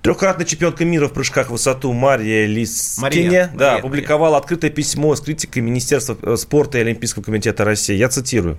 Трехкратная 0.00 0.46
чемпионка 0.46 0.86
мира 0.86 1.08
в 1.08 1.12
прыжках 1.12 1.48
в 1.48 1.50
высоту 1.50 1.92
Мария 1.92 2.46
Лискине 2.46 3.50
да, 3.54 3.72
Мария, 3.72 3.78
опубликовала 3.80 4.30
Мария. 4.30 4.38
открытое 4.38 4.70
письмо 4.70 5.14
с 5.14 5.20
критикой 5.20 5.60
Министерства 5.60 6.16
э, 6.22 6.36
спорта 6.38 6.78
и 6.78 6.80
Олимпийского 6.80 7.22
комитета 7.22 7.66
России. 7.66 7.94
Я 7.94 8.08
цитирую. 8.08 8.56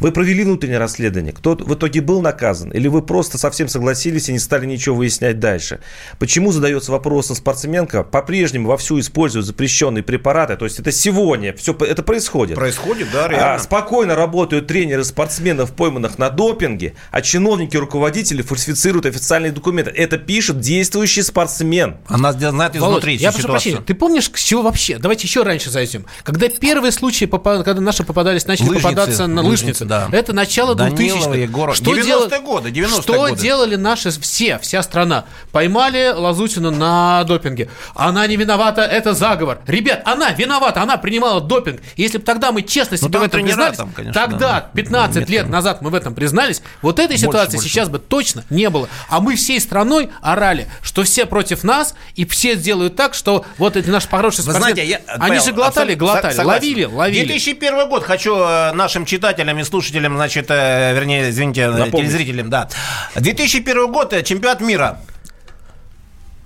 Вы 0.00 0.12
провели 0.12 0.44
внутреннее 0.44 0.78
расследование. 0.78 1.32
Кто 1.32 1.54
в 1.54 1.74
итоге 1.74 2.02
был 2.02 2.20
наказан? 2.20 2.72
Или 2.72 2.88
вы 2.88 3.00
просто 3.00 3.38
совсем 3.38 3.68
согласились 3.68 4.28
и 4.28 4.32
не 4.32 4.38
стали 4.38 4.66
ничего 4.66 4.96
выяснять 4.96 5.40
дальше? 5.40 5.80
Почему 6.18 6.52
задается 6.52 6.92
вопрос, 6.92 7.28
спортсменка 7.28 8.02
по-прежнему 8.02 8.68
вовсю 8.68 9.00
использует 9.00 9.46
запрещенные 9.46 10.02
препараты? 10.02 10.58
То 10.58 10.66
есть 10.66 10.78
это 10.78 10.92
сегодня 10.92 11.53
все 11.58 11.72
это 11.80 12.02
происходит. 12.02 12.56
Происходит, 12.56 13.08
да, 13.12 13.28
реально. 13.28 13.54
А, 13.54 13.58
спокойно 13.58 14.14
работают 14.14 14.66
тренеры 14.66 15.04
спортсменов, 15.04 15.72
пойманных 15.72 16.18
на 16.18 16.30
допинге, 16.30 16.94
а 17.10 17.22
чиновники, 17.22 17.76
руководители 17.76 18.42
фальсифицируют 18.42 19.06
официальные 19.06 19.52
документы. 19.52 19.90
Это 19.90 20.18
пишет 20.18 20.60
действующий 20.60 21.22
спортсмен. 21.22 21.96
Она 22.08 22.32
знает 22.32 22.76
изнутри 22.76 23.14
я 23.16 23.32
прошу 23.32 23.48
прощения, 23.48 23.80
ты 23.80 23.94
помнишь, 23.94 24.30
с 24.32 24.42
чего 24.42 24.62
вообще? 24.62 24.98
Давайте 24.98 25.26
еще 25.26 25.42
раньше 25.42 25.70
зайдем. 25.70 26.06
Когда 26.22 26.48
первые 26.48 26.92
случаи, 26.92 27.26
когда 27.26 27.80
наши 27.80 28.04
попадались, 28.04 28.46
начали 28.46 28.68
лыжницы, 28.68 28.82
попадаться 28.82 29.26
на 29.26 29.42
лыжницы, 29.42 29.84
да. 29.84 30.08
это 30.12 30.32
начало 30.32 30.74
2000-х. 30.74 31.74
Что 31.74 31.92
90-е 31.92 32.40
годы, 32.40 32.70
90 32.70 33.02
Что 33.02 33.14
годы. 33.14 33.40
делали 33.40 33.76
наши 33.76 34.10
все, 34.10 34.58
вся 34.58 34.82
страна? 34.82 35.24
Поймали 35.52 36.12
Лазутину 36.14 36.70
на 36.70 37.24
допинге. 37.24 37.70
Она 37.94 38.26
не 38.26 38.36
виновата, 38.36 38.82
это 38.82 39.14
заговор. 39.14 39.60
Ребят, 39.66 40.02
она 40.04 40.30
виновата, 40.32 40.82
она 40.82 40.96
принимала 40.96 41.40
допинг. 41.46 41.80
Если 41.96 42.18
бы 42.18 42.24
тогда 42.24 42.52
мы 42.52 42.62
честно 42.62 42.96
ну, 43.00 43.08
себе 43.08 43.18
в 43.18 43.22
этом 43.22 43.42
признались, 43.42 43.76
там, 43.76 43.92
конечно, 43.92 44.20
тогда, 44.20 44.38
да. 44.38 44.70
15 44.74 45.16
Нет, 45.16 45.28
лет 45.30 45.48
назад 45.48 45.82
мы 45.82 45.90
в 45.90 45.94
этом 45.94 46.14
признались, 46.14 46.62
вот 46.82 46.98
этой 46.98 47.12
больше, 47.12 47.26
ситуации 47.26 47.56
больше. 47.56 47.68
сейчас 47.68 47.88
бы 47.88 47.98
точно 47.98 48.44
не 48.50 48.68
было. 48.70 48.88
А 49.08 49.20
мы 49.20 49.36
всей 49.36 49.60
страной 49.60 50.10
орали, 50.20 50.68
что 50.82 51.02
все 51.04 51.26
против 51.26 51.64
нас, 51.64 51.94
и 52.14 52.24
все 52.24 52.56
сделают 52.56 52.96
так, 52.96 53.14
что 53.14 53.44
вот 53.58 53.76
эти 53.76 53.88
наши 53.88 54.08
хорошие 54.08 54.42
спортсмены, 54.42 54.74
знаете, 54.74 54.90
я, 54.90 55.00
они 55.06 55.28
Павел, 55.30 55.44
же 55.44 55.52
глотали, 55.52 55.94
глотали, 55.94 56.34
согласен. 56.34 56.62
ловили, 56.62 56.84
ловили. 56.84 57.26
2001 57.26 57.88
год, 57.88 58.04
хочу 58.04 58.36
э, 58.36 58.72
нашим 58.72 59.04
читателям 59.04 59.58
и 59.58 59.64
слушателям, 59.64 60.16
значит, 60.16 60.46
э, 60.50 60.94
вернее, 60.94 61.30
извините, 61.30 61.68
Напомните. 61.68 61.98
телезрителям, 61.98 62.50
да. 62.50 62.68
2001 63.16 63.92
год, 63.92 64.12
э, 64.12 64.22
чемпионат 64.22 64.60
мира. 64.60 65.00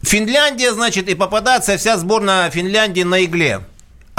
Финляндия, 0.02 0.72
значит, 0.72 1.08
и 1.08 1.14
попадается 1.14 1.76
вся 1.76 1.96
сборная 1.96 2.50
Финляндии 2.50 3.02
на 3.02 3.24
игле. 3.24 3.60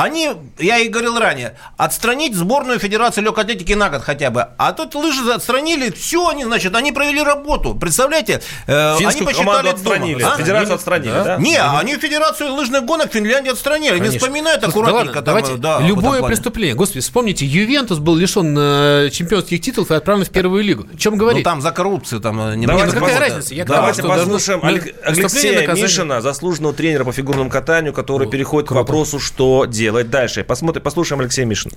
Они, 0.03 0.29
я 0.57 0.79
и 0.79 0.87
говорил 0.87 1.19
ранее, 1.19 1.55
отстранить 1.77 2.35
сборную 2.35 2.79
Федерации 2.79 3.21
легкой 3.21 3.43
атлетики 3.43 3.73
на 3.73 3.89
год 3.89 4.01
хотя 4.01 4.29
бы. 4.29 4.47
А 4.57 4.71
тут 4.71 4.95
лыжи 4.95 5.29
отстранили, 5.31 5.91
все 5.91 6.27
они, 6.29 6.45
значит, 6.45 6.73
они 6.75 6.91
провели 6.91 7.21
работу. 7.21 7.75
Представляете? 7.75 8.41
Э, 8.65 8.95
Финскую 8.97 9.27
они 9.27 9.35
посчитали 9.35 9.67
отстранили, 9.67 10.23
а? 10.23 10.37
Федерацию 10.37 10.75
отстранили, 10.75 11.11
да? 11.11 11.23
да? 11.23 11.37
Не, 11.37 11.61
они 11.61 11.97
Федерацию 11.97 12.53
лыжных 12.53 12.85
гонок 12.85 13.11
Финляндии 13.11 13.51
отстранили. 13.51 13.97
Конечно. 13.97 14.11
Не 14.13 14.19
вспоминают 14.19 14.63
аккуратненько. 14.63 15.21
Да, 15.21 15.33
ладно, 15.33 15.49
там, 15.49 15.57
давайте, 15.57 15.57
да, 15.57 15.79
любое 15.81 16.23
преступление. 16.23 16.75
Господи, 16.75 17.01
вспомните, 17.01 17.45
Ювентус 17.45 17.99
был 17.99 18.15
лишен 18.15 18.55
э, 18.57 19.09
чемпионских 19.11 19.59
титулов 19.59 19.91
и 19.91 19.95
отправлен 19.95 20.25
в 20.25 20.29
первую 20.29 20.63
лигу. 20.63 20.87
О 20.93 20.97
чем 20.97 21.17
говорить? 21.17 21.43
Ну 21.45 21.51
там 21.51 21.61
за 21.61 21.71
коррупцию 21.71 22.21
там 22.21 22.39
э, 22.39 22.55
не 22.55 22.67
Давайте, 22.67 22.93
ну, 22.95 23.01
какая 23.01 23.19
разница? 23.19 23.53
Я 23.53 23.65
давайте 23.65 24.03
послушаем 24.03 24.63
Алексея 24.63 25.67
Мишина, 25.73 26.21
заслуженного 26.21 26.73
тренера 26.73 27.03
по 27.03 27.11
фигурному 27.11 27.49
катанию, 27.49 27.93
который 27.93 28.29
переходит 28.29 28.69
к 28.69 28.71
вопросу, 28.71 29.19
что 29.19 29.65
делать 29.65 29.88
дальше. 30.09 30.43
Посмотрим, 30.43 30.83
послушаем 30.83 31.21
Алексея 31.21 31.45
Мишина. 31.45 31.75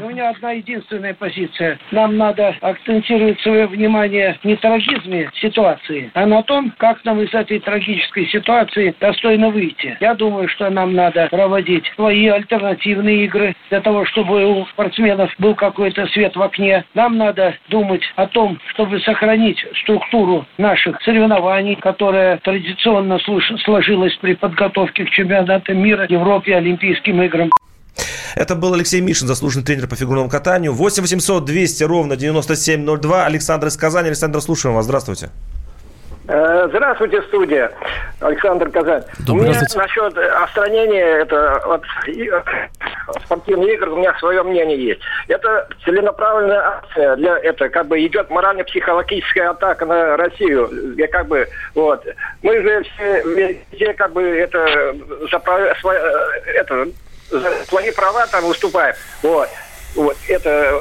У 0.00 0.08
меня 0.08 0.30
одна 0.30 0.52
единственная 0.52 1.14
позиция. 1.14 1.78
Нам 1.90 2.16
надо 2.16 2.54
акцентировать 2.60 3.40
свое 3.40 3.66
внимание 3.66 4.38
не 4.44 4.54
трагизме 4.56 5.30
ситуации, 5.40 6.10
а 6.14 6.26
на 6.26 6.42
том, 6.42 6.72
как 6.78 7.04
нам 7.04 7.20
из 7.20 7.34
этой 7.34 7.58
трагической 7.58 8.26
ситуации 8.26 8.94
достойно 9.00 9.50
выйти. 9.50 9.96
Я 10.00 10.14
думаю, 10.14 10.48
что 10.48 10.70
нам 10.70 10.94
надо 10.94 11.28
проводить 11.30 11.90
свои 11.96 12.28
альтернативные 12.28 13.24
игры 13.24 13.56
для 13.70 13.80
того, 13.80 14.04
чтобы 14.04 14.46
у 14.46 14.66
спортсменов 14.66 15.34
был 15.38 15.54
какой-то 15.54 16.06
свет 16.08 16.36
в 16.36 16.42
окне. 16.42 16.84
Нам 16.94 17.16
надо 17.16 17.54
думать 17.68 18.02
о 18.16 18.26
том, 18.26 18.58
чтобы 18.68 19.00
сохранить 19.00 19.64
структуру 19.82 20.46
наших 20.58 21.02
соревнований, 21.02 21.74
которая 21.74 22.38
традиционно 22.38 23.18
сложилась 23.64 24.14
при 24.16 24.34
подготовке 24.34 25.04
к 25.04 25.10
чемпионатам 25.10 25.78
мира, 25.78 26.06
Европе, 26.08 26.56
Олимпийским 26.56 27.20
играм. 27.22 27.50
Это 28.34 28.54
был 28.54 28.74
Алексей 28.74 29.00
Мишин, 29.00 29.26
заслуженный 29.26 29.64
тренер 29.64 29.88
по 29.88 29.96
фигурному 29.96 30.28
катанию. 30.28 30.72
8 30.72 31.02
800 31.02 31.44
200 31.44 31.84
ровно 31.84 32.16
9702. 32.16 33.24
Александр 33.26 33.66
из 33.68 33.76
Казани. 33.76 34.08
Александр, 34.08 34.40
слушаем 34.40 34.76
вас. 34.76 34.84
Здравствуйте. 34.84 35.30
Э, 36.28 36.68
здравствуйте, 36.68 37.22
студия. 37.22 37.72
Александр 38.20 38.68
Казань. 38.68 39.02
У 39.26 39.34
меня 39.34 39.58
насчет 39.74 40.18
отстранения 40.18 41.22
это, 41.22 41.56
от 41.56 41.82
спортивных 43.24 43.70
игр 43.70 43.88
у 43.88 43.96
меня 43.96 44.14
свое 44.18 44.42
мнение 44.42 44.78
есть. 44.78 45.00
Это 45.28 45.66
целенаправленная 45.86 46.60
акция 46.60 47.16
для 47.16 47.38
это 47.38 47.70
как 47.70 47.86
бы 47.86 48.04
идет 48.04 48.28
морально-психологическая 48.28 49.50
атака 49.50 49.86
на 49.86 50.18
Россию. 50.18 50.94
Я 50.98 51.08
как 51.08 51.28
бы 51.28 51.48
вот 51.74 52.06
мы 52.42 52.60
же 52.60 52.82
все, 52.82 53.64
все 53.72 53.94
как 53.94 54.12
бы 54.12 54.22
это, 54.22 54.94
э, 55.32 55.38
это 56.56 56.88
свои 57.68 57.90
права 57.90 58.26
там 58.26 58.44
выступаем. 58.44 58.94
Вот. 59.22 59.48
Вот, 59.94 60.16
это... 60.28 60.80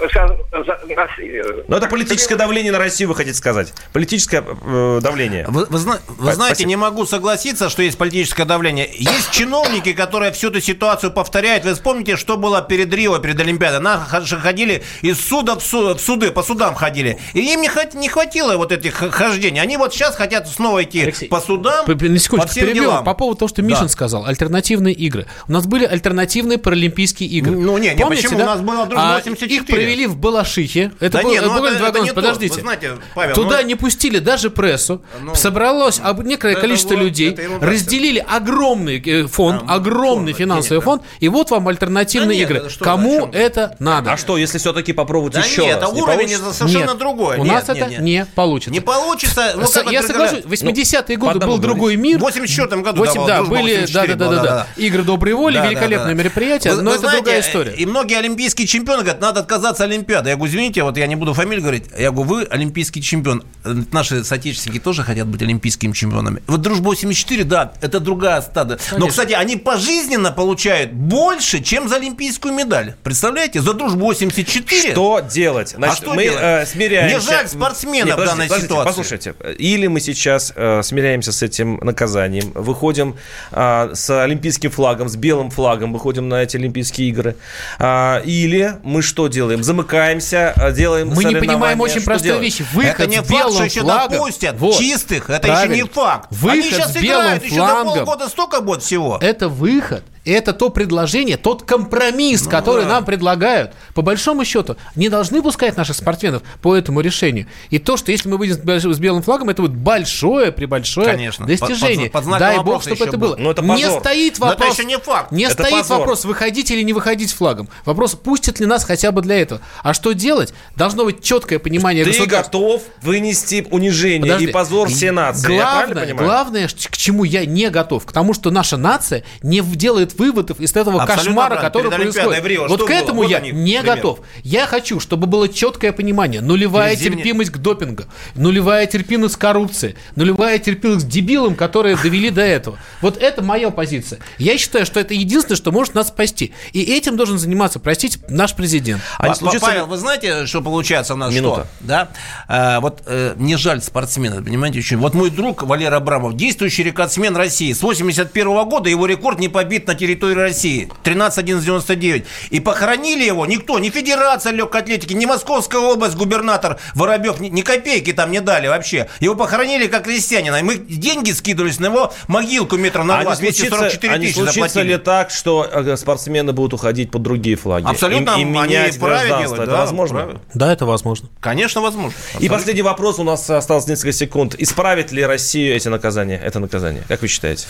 Но 1.67 1.77
это 1.77 1.87
политическое 1.87 2.35
давление 2.35 2.71
на 2.71 2.77
Россию, 2.77 3.09
вы 3.09 3.15
хотите 3.15 3.37
сказать? 3.37 3.73
Политическое 3.93 4.43
э, 4.43 4.99
давление. 5.01 5.45
Вы, 5.47 5.65
вы, 5.65 5.67
вы 5.69 6.33
знаете, 6.33 6.55
Спасибо. 6.55 6.69
не 6.69 6.75
могу 6.75 7.05
согласиться, 7.05 7.69
что 7.69 7.81
есть 7.81 7.97
политическое 7.97 8.45
давление. 8.45 8.89
Есть 8.93 9.31
чиновники, 9.31 9.93
которые 9.93 10.31
всю 10.31 10.49
эту 10.49 10.61
ситуацию 10.61 11.11
повторяют. 11.11 11.65
Вы 11.65 11.73
вспомните, 11.73 12.15
что 12.15 12.37
было 12.37 12.61
перед 12.61 12.93
Рио, 12.93 13.17
перед 13.19 13.39
Олимпиадой. 13.39 13.79
Наши 13.79 14.37
ходили 14.37 14.83
из 15.01 15.19
суда 15.19 15.55
в, 15.55 15.61
суд, 15.61 15.99
в 15.99 16.03
суды, 16.03 16.31
по 16.31 16.43
судам 16.43 16.75
ходили. 16.75 17.17
И 17.33 17.53
им 17.53 17.61
не, 17.61 17.69
не 17.97 18.09
хватило 18.09 18.57
вот 18.57 18.71
этих 18.71 18.95
хождений. 18.95 19.61
Они 19.61 19.77
вот 19.77 19.93
сейчас 19.93 20.15
хотят 20.15 20.47
снова 20.47 20.83
идти 20.83 21.01
Алексей, 21.01 21.27
по 21.27 21.39
судам, 21.39 21.85
по, 21.85 21.93
по 21.93 22.47
всем 22.47 22.65
перебью, 22.65 22.83
делам. 22.83 23.03
По 23.03 23.13
поводу 23.13 23.39
того, 23.39 23.49
что 23.49 23.61
Мишин 23.61 23.83
да. 23.83 23.89
сказал, 23.89 24.25
альтернативные 24.25 24.93
игры. 24.93 25.25
У 25.47 25.51
нас 25.51 25.65
были 25.65 25.85
альтернативные 25.85 26.57
паралимпийские 26.57 27.29
игры. 27.29 27.55
Ну, 27.55 27.77
не, 27.77 27.89
не 27.89 28.01
Помните, 28.01 28.23
почему? 28.23 28.39
Да? 28.39 28.43
У 28.43 28.47
нас 28.47 28.61
было 28.61 28.85
а 28.97 29.19
их 29.19 29.65
провели 29.65 30.07
в 30.07 30.17
Балашихе. 30.17 30.91
Это 30.99 31.17
да 31.17 31.23
был, 31.23 31.31
нет, 31.31 31.43
ну 31.45 31.65
это, 31.65 31.85
это, 31.85 31.99
это 31.99 32.13
Подождите. 32.13 32.55
Вы 32.55 32.61
знаете, 32.61 32.91
Павел, 33.13 33.35
Туда 33.35 33.61
ну... 33.61 33.67
не 33.67 33.75
пустили 33.75 34.19
даже 34.19 34.49
прессу. 34.49 35.01
Ну, 35.21 35.35
Собралось 35.35 35.99
ну, 35.99 36.21
некоторое 36.23 36.55
количество 36.55 36.95
вот, 36.95 37.03
людей. 37.03 37.37
Разделили 37.61 38.25
огромный 38.27 38.99
э, 38.99 39.27
фонд, 39.27 39.63
а, 39.67 39.75
огромный 39.75 40.33
фонд, 40.33 40.39
финансовый 40.39 40.77
нет, 40.77 40.83
фонд. 40.83 41.03
И 41.19 41.29
вот 41.29 41.51
вам 41.51 41.67
альтернативные 41.67 42.45
да 42.45 42.53
нет, 42.53 42.63
игры. 42.63 42.71
Кому 42.79 43.29
это 43.31 43.75
надо? 43.79 44.13
А 44.13 44.17
что, 44.17 44.37
если 44.37 44.57
все-таки 44.57 44.93
попробовать 44.93 45.33
да 45.33 45.41
еще 45.41 45.63
нет, 45.63 45.81
раз? 45.81 45.91
это 45.91 46.01
уровень 46.01 46.29
совершенно 46.29 46.91
нет, 46.91 46.97
другой. 46.97 47.37
У 47.37 47.43
нет, 47.43 47.53
нас 47.53 47.67
нет, 47.67 47.77
это 47.77 47.89
нет. 47.89 48.01
не 48.01 48.25
получится. 48.25 48.71
Не 48.71 48.79
получится. 48.79 49.53
Ну, 49.55 49.91
Я 49.91 50.03
соглашусь, 50.03 50.43
80-е 50.43 51.17
годы 51.17 51.39
был 51.39 51.57
другой 51.57 51.95
мир. 51.95 52.17
В 52.17 52.21
84 52.21 52.81
году 52.81 53.03
8, 53.03 53.27
да, 53.27 53.43
были, 53.43 53.85
да, 53.91 54.05
да, 54.07 54.15
да, 54.15 54.43
да, 54.43 54.67
игры 54.75 55.03
доброй 55.03 55.33
воли, 55.33 55.57
великолепное 55.57 56.13
мероприятие, 56.13 56.75
но 56.75 56.93
это 56.93 57.11
другая 57.11 57.41
история. 57.41 57.73
И 57.73 57.85
многие 57.85 58.17
олимпийские 58.17 58.67
чемпионы 58.67 58.86
говорят, 58.95 59.21
надо 59.21 59.41
отказаться 59.41 59.83
от 59.83 59.89
Олимпиады. 59.89 60.29
Я 60.29 60.35
говорю, 60.35 60.51
извините, 60.51 60.83
вот 60.83 60.97
я 60.97 61.07
не 61.07 61.15
буду 61.15 61.33
фамилию 61.33 61.61
говорить. 61.61 61.85
Я 61.97 62.11
говорю, 62.11 62.29
вы 62.29 62.43
олимпийский 62.43 63.01
чемпион. 63.01 63.43
Наши 63.91 64.23
соотечественники 64.23 64.79
тоже 64.79 65.03
хотят 65.03 65.27
быть 65.27 65.41
олимпийскими 65.41 65.91
чемпионами. 65.91 66.41
Вот 66.47 66.61
дружба 66.61 66.87
84, 66.87 67.43
да, 67.43 67.73
это 67.81 67.99
другая 67.99 68.41
стада. 68.41 68.77
Конечно. 68.77 68.97
Но, 68.99 69.07
кстати, 69.07 69.33
они 69.33 69.57
пожизненно 69.57 70.31
получают 70.31 70.91
больше, 70.93 71.61
чем 71.61 71.87
за 71.87 71.97
олимпийскую 71.97 72.53
медаль. 72.53 72.95
Представляете? 73.03 73.61
За 73.61 73.73
дружбу 73.73 74.05
84. 74.05 74.91
Что 74.91 75.19
делать? 75.19 75.73
А 75.73 75.77
Значит, 75.77 75.99
а 75.99 76.01
что 76.03 76.13
мы 76.13 76.23
делать? 76.23 76.39
Э, 76.41 76.65
смиряемся. 76.65 77.17
Мне 77.17 77.25
жаль 77.25 77.47
спортсменов 77.47 78.19
в 78.19 78.25
данной 78.25 78.49
ситуации. 78.49 78.87
Послушайте, 78.87 79.35
или 79.57 79.87
мы 79.87 79.99
сейчас 79.99 80.53
э, 80.55 80.81
смиряемся 80.83 81.31
с 81.31 81.41
этим 81.43 81.77
наказанием, 81.77 82.51
выходим 82.53 83.15
э, 83.51 83.91
с 83.93 84.23
олимпийским 84.23 84.71
флагом, 84.71 85.09
с 85.09 85.15
белым 85.15 85.49
флагом, 85.49 85.93
выходим 85.93 86.29
на 86.29 86.43
эти 86.43 86.57
Олимпийские 86.57 87.09
игры, 87.09 87.35
э, 87.79 88.23
или 88.25 88.76
мы 88.83 89.01
что 89.01 89.27
делаем? 89.27 89.63
Замыкаемся, 89.63 90.53
э, 90.55 90.71
делаем 90.73 91.09
Мы 91.09 91.23
не 91.23 91.35
понимаем 91.35 91.79
очень 91.81 92.03
простую 92.03 92.39
вещь. 92.39 92.61
Выход 92.73 92.99
это 92.99 93.07
не 93.07 93.23
с 93.23 93.27
белым 93.27 93.43
факт, 93.43 93.53
что 93.55 93.63
еще 93.65 93.81
флагом. 93.81 94.11
допустят 94.11 94.55
вот. 94.59 94.77
чистых. 94.77 95.29
Это 95.29 95.47
Правильно. 95.47 95.73
еще 95.73 95.83
не 95.83 95.89
факт. 95.89 96.27
Выход 96.31 96.59
Они 96.59 96.69
сейчас 96.69 96.91
с 96.91 96.95
белым 96.95 97.25
играют, 97.37 97.43
флангом. 97.43 97.87
еще 97.87 97.99
до 97.99 98.05
полгода 98.05 98.29
столько 98.29 98.61
будет 98.61 98.83
всего. 98.83 99.17
Это 99.21 99.49
выход 99.49 100.03
это 100.31 100.53
то 100.53 100.69
предложение, 100.69 101.37
тот 101.37 101.63
компромисс, 101.63 102.45
ну, 102.45 102.51
который 102.51 102.83
да. 102.83 102.91
нам 102.91 103.05
предлагают. 103.05 103.73
По 103.93 104.01
большому 104.01 104.45
счету, 104.45 104.77
не 104.95 105.09
должны 105.09 105.41
пускать 105.41 105.77
наших 105.77 105.95
спортсменов 105.95 106.43
по 106.61 106.75
этому 106.75 107.01
решению. 107.01 107.47
И 107.69 107.79
то, 107.79 107.97
что 107.97 108.11
если 108.11 108.29
мы 108.29 108.37
выйдем 108.37 108.93
с 108.93 108.99
белым 108.99 109.23
флагом, 109.23 109.49
это 109.49 109.61
будет 109.61 109.75
большое, 109.75 110.51
прибольшое 110.51 111.07
Конечно. 111.07 111.45
достижение. 111.45 112.09
Под, 112.09 112.25
под 112.25 112.39
Дай 112.39 112.59
бог, 112.63 112.81
чтобы 112.81 113.05
это 113.05 113.17
было. 113.17 113.35
Но 113.37 113.51
это 113.51 113.61
не 113.61 113.89
стоит 113.89 114.39
вопрос. 114.39 114.59
Но 114.59 114.65
это 114.65 114.73
еще 114.73 114.85
не 114.85 114.97
факт. 114.97 115.31
Не 115.31 115.43
это 115.45 115.53
стоит 115.53 115.71
позор. 115.71 115.99
вопрос, 115.99 116.25
выходить 116.25 116.71
или 116.71 116.81
не 116.81 116.93
выходить 116.93 117.29
с 117.29 117.33
флагом. 117.33 117.69
Вопрос, 117.85 118.15
пустят 118.15 118.59
ли 118.59 118.65
нас 118.65 118.83
хотя 118.83 119.11
бы 119.11 119.21
для 119.21 119.39
этого. 119.39 119.61
А 119.83 119.93
что 119.93 120.13
делать? 120.13 120.53
Должно 120.75 121.05
быть 121.05 121.23
четкое 121.23 121.59
понимание 121.59 122.03
Ты 122.03 122.25
готов 122.25 122.81
вынести 123.01 123.65
унижение 123.71 124.21
Подожди. 124.21 124.45
и 124.45 124.51
позор 124.51 124.89
всей 124.89 125.11
нации. 125.11 125.55
Главное, 125.55 126.13
главное, 126.13 126.67
к 126.67 126.97
чему 126.97 127.23
я 127.23 127.45
не 127.45 127.69
готов, 127.69 128.05
к 128.05 128.11
тому, 128.11 128.33
что 128.33 128.51
наша 128.51 128.77
нация 128.77 129.23
не 129.41 129.61
делает 129.61 130.16
выводов 130.17 130.59
из 130.59 130.75
этого 130.75 131.01
Абсолютно 131.01 131.25
кошмара, 131.25 131.47
правильно. 131.47 131.69
который 131.69 131.91
Перед 131.91 132.13
происходит. 132.13 132.45
Рио, 132.45 132.67
вот 132.67 132.87
к 132.87 132.89
этому 132.89 133.23
вот 133.23 133.29
я 133.29 133.37
они, 133.37 133.51
не 133.51 133.79
пример. 133.79 133.95
готов. 133.95 134.19
Я 134.43 134.65
хочу, 134.67 134.99
чтобы 134.99 135.27
было 135.27 135.49
четкое 135.49 135.91
понимание. 135.91 136.41
Нулевая 136.41 136.95
Перед 136.95 137.15
терпимость 137.15 137.51
к 137.51 137.57
допингу, 137.57 138.03
нулевая 138.35 138.85
терпимость 138.87 139.35
к 139.35 139.39
коррупции, 139.39 139.95
нулевая 140.15 140.59
терпимость 140.59 141.05
к 141.05 141.09
дебилам, 141.09 141.55
которые 141.55 141.95
довели 141.95 142.29
до 142.29 142.41
этого. 142.41 142.77
Вот 143.01 143.17
это 143.21 143.41
моя 143.41 143.69
позиция. 143.69 144.19
Я 144.37 144.57
считаю, 144.57 144.85
что 144.85 144.99
это 144.99 145.13
единственное, 145.13 145.57
что 145.57 145.71
может 145.71 145.95
нас 145.95 146.07
спасти. 146.09 146.53
И 146.73 146.81
этим 146.81 147.17
должен 147.17 147.37
заниматься, 147.37 147.79
простите, 147.79 148.19
наш 148.29 148.55
президент. 148.55 149.01
А 149.17 149.33
случится... 149.35 149.65
Павел, 149.65 149.87
вы 149.87 149.97
знаете, 149.97 150.45
что 150.45 150.61
получается 150.61 151.13
у 151.13 151.17
нас? 151.17 151.33
Минута. 151.33 151.67
Что? 151.79 151.87
Да? 151.87 152.09
А, 152.47 152.79
вот 152.79 153.03
э, 153.05 153.33
мне 153.37 153.57
жаль 153.57 153.81
спортсмена, 153.81 154.41
понимаете, 154.43 154.79
очень. 154.79 154.97
Вот 154.97 155.13
мой 155.13 155.29
друг 155.29 155.63
Валер 155.63 155.93
Абрамов, 155.93 156.35
действующий 156.35 156.83
рекордсмен 156.83 157.35
России, 157.35 157.73
с 157.73 157.81
81 157.81 158.47
-го 158.47 158.65
года 158.65 158.89
его 158.89 159.05
рекорд 159.05 159.39
не 159.39 159.49
побит 159.49 159.87
на 159.87 159.95
территории 160.07 160.35
России. 160.35 160.89
13-11-99. 161.03 162.25
И 162.49 162.59
похоронили 162.59 163.23
его 163.23 163.45
никто, 163.45 163.79
ни 163.79 163.89
Федерация 163.89 164.53
легкой 164.53 164.81
атлетики, 164.81 165.13
ни 165.13 165.25
Московская 165.25 165.81
область, 165.81 166.15
губернатор 166.15 166.77
Воробьев, 166.95 167.39
ни, 167.39 167.49
ни 167.49 167.61
копейки 167.61 168.13
там 168.13 168.31
не 168.31 168.41
дали 168.41 168.67
вообще. 168.67 169.09
Его 169.19 169.35
похоронили 169.35 169.87
как 169.87 170.05
крестьянина. 170.05 170.57
И 170.57 170.63
мы 170.63 170.77
деньги 170.77 171.31
скидывались 171.31 171.79
на 171.79 171.87
его 171.87 172.13
могилку 172.27 172.77
метров 172.77 173.05
на 173.05 173.21
20, 173.21 173.39
а 173.39 173.41
244 173.41 174.13
а 174.13 174.17
не 174.17 174.31
случится 174.31 174.53
заплатили. 174.53 174.93
ли 174.93 174.97
так, 174.97 175.31
что 175.31 175.67
э, 175.69 175.97
спортсмены 175.97 176.53
будут 176.53 176.73
уходить 176.73 177.11
под 177.11 177.23
другие 177.23 177.55
флаги? 177.55 177.85
Абсолютно. 177.85 178.35
И, 178.37 178.41
и 178.41 178.43
менять 178.45 178.97
гражданство. 178.99 179.57
Делать, 179.57 179.69
это 179.69 179.77
возможно? 179.77 180.19
Вправе. 180.19 180.39
Да, 180.53 180.73
это 180.73 180.85
возможно. 180.85 181.29
Конечно, 181.39 181.81
возможно. 181.81 182.13
Абсолютно. 182.17 182.45
И 182.45 182.49
последний 182.49 182.81
вопрос. 182.81 183.19
У 183.19 183.23
нас 183.23 183.49
осталось 183.49 183.87
несколько 183.87 184.13
секунд. 184.13 184.55
Исправит 184.57 185.11
ли 185.11 185.25
Россию 185.25 185.75
эти 185.75 185.87
наказания, 185.89 186.39
это 186.43 186.59
наказание? 186.59 187.03
Как 187.07 187.21
вы 187.21 187.27
считаете? 187.27 187.65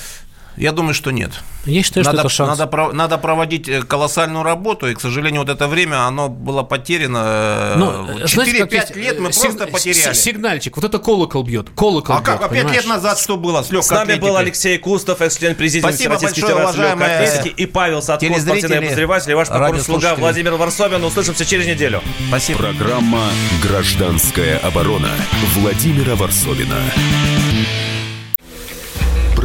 Я 0.58 0.72
думаю, 0.72 0.96
что 0.96 1.12
нет. 1.12 1.32
Я 1.66 1.84
считаю, 1.84 2.06
надо, 2.06 2.18
что 2.18 2.46
это 2.46 2.56
шанс. 2.56 2.60
Надо, 2.60 2.94
надо 2.94 3.18
проводить 3.18 3.68
э, 3.70 3.84
колоссальную 3.84 4.44
работу, 4.44 4.88
и, 4.88 4.96
к 4.96 5.02
сожалению, 5.02 5.42
вот 5.42 5.50
это 5.50 5.68
время, 5.68 6.06
оно 6.08 6.30
было 6.30 6.64
потеряно. 6.64 7.76
Ну, 7.78 8.20
4-5 8.24 8.98
лет 8.98 9.20
мы 9.20 9.32
сиг- 9.32 9.42
просто 9.42 9.68
потеряли. 9.68 10.14
Сигнальчик, 10.14 10.76
вот 10.76 10.86
это 10.86 10.98
колокол 10.98 11.44
бьет. 11.44 11.70
Колокол 11.76 12.16
а 12.16 12.22
бьет, 12.22 12.26
как? 12.26 12.42
А 12.42 12.50
5 12.50 12.72
лет 12.72 12.88
назад 12.88 13.20
что 13.20 13.38
было 13.38 13.62
с 13.62 13.70
легкой 13.70 13.86
С 13.86 13.92
нами 13.92 14.02
атлетикой? 14.04 14.30
был 14.30 14.38
Алексей 14.38 14.78
Кустов, 14.80 15.22
экс-член 15.22 15.56
президиума 15.56 15.92
Спасибо 15.94 16.18
большое, 16.20 16.56
уважаемые 16.56 17.18
атлетики, 17.18 17.50
и 17.50 17.66
Павел 17.66 18.02
Садков, 18.02 18.42
спортивный 18.42 18.78
обозреватель, 18.80 19.32
и 19.32 19.34
ваш 19.36 19.50
покорный 19.50 19.82
слуга 19.82 20.16
Владимир 20.16 20.56
Варсобин. 20.56 21.04
Услышимся 21.04 21.46
через 21.46 21.68
неделю. 21.68 22.02
Спасибо. 22.30 22.60
Программа 22.60 23.24
«Гражданская 23.62 24.58
оборона» 24.60 25.10
Владимира 25.56 26.16
Варсобина 26.16 26.82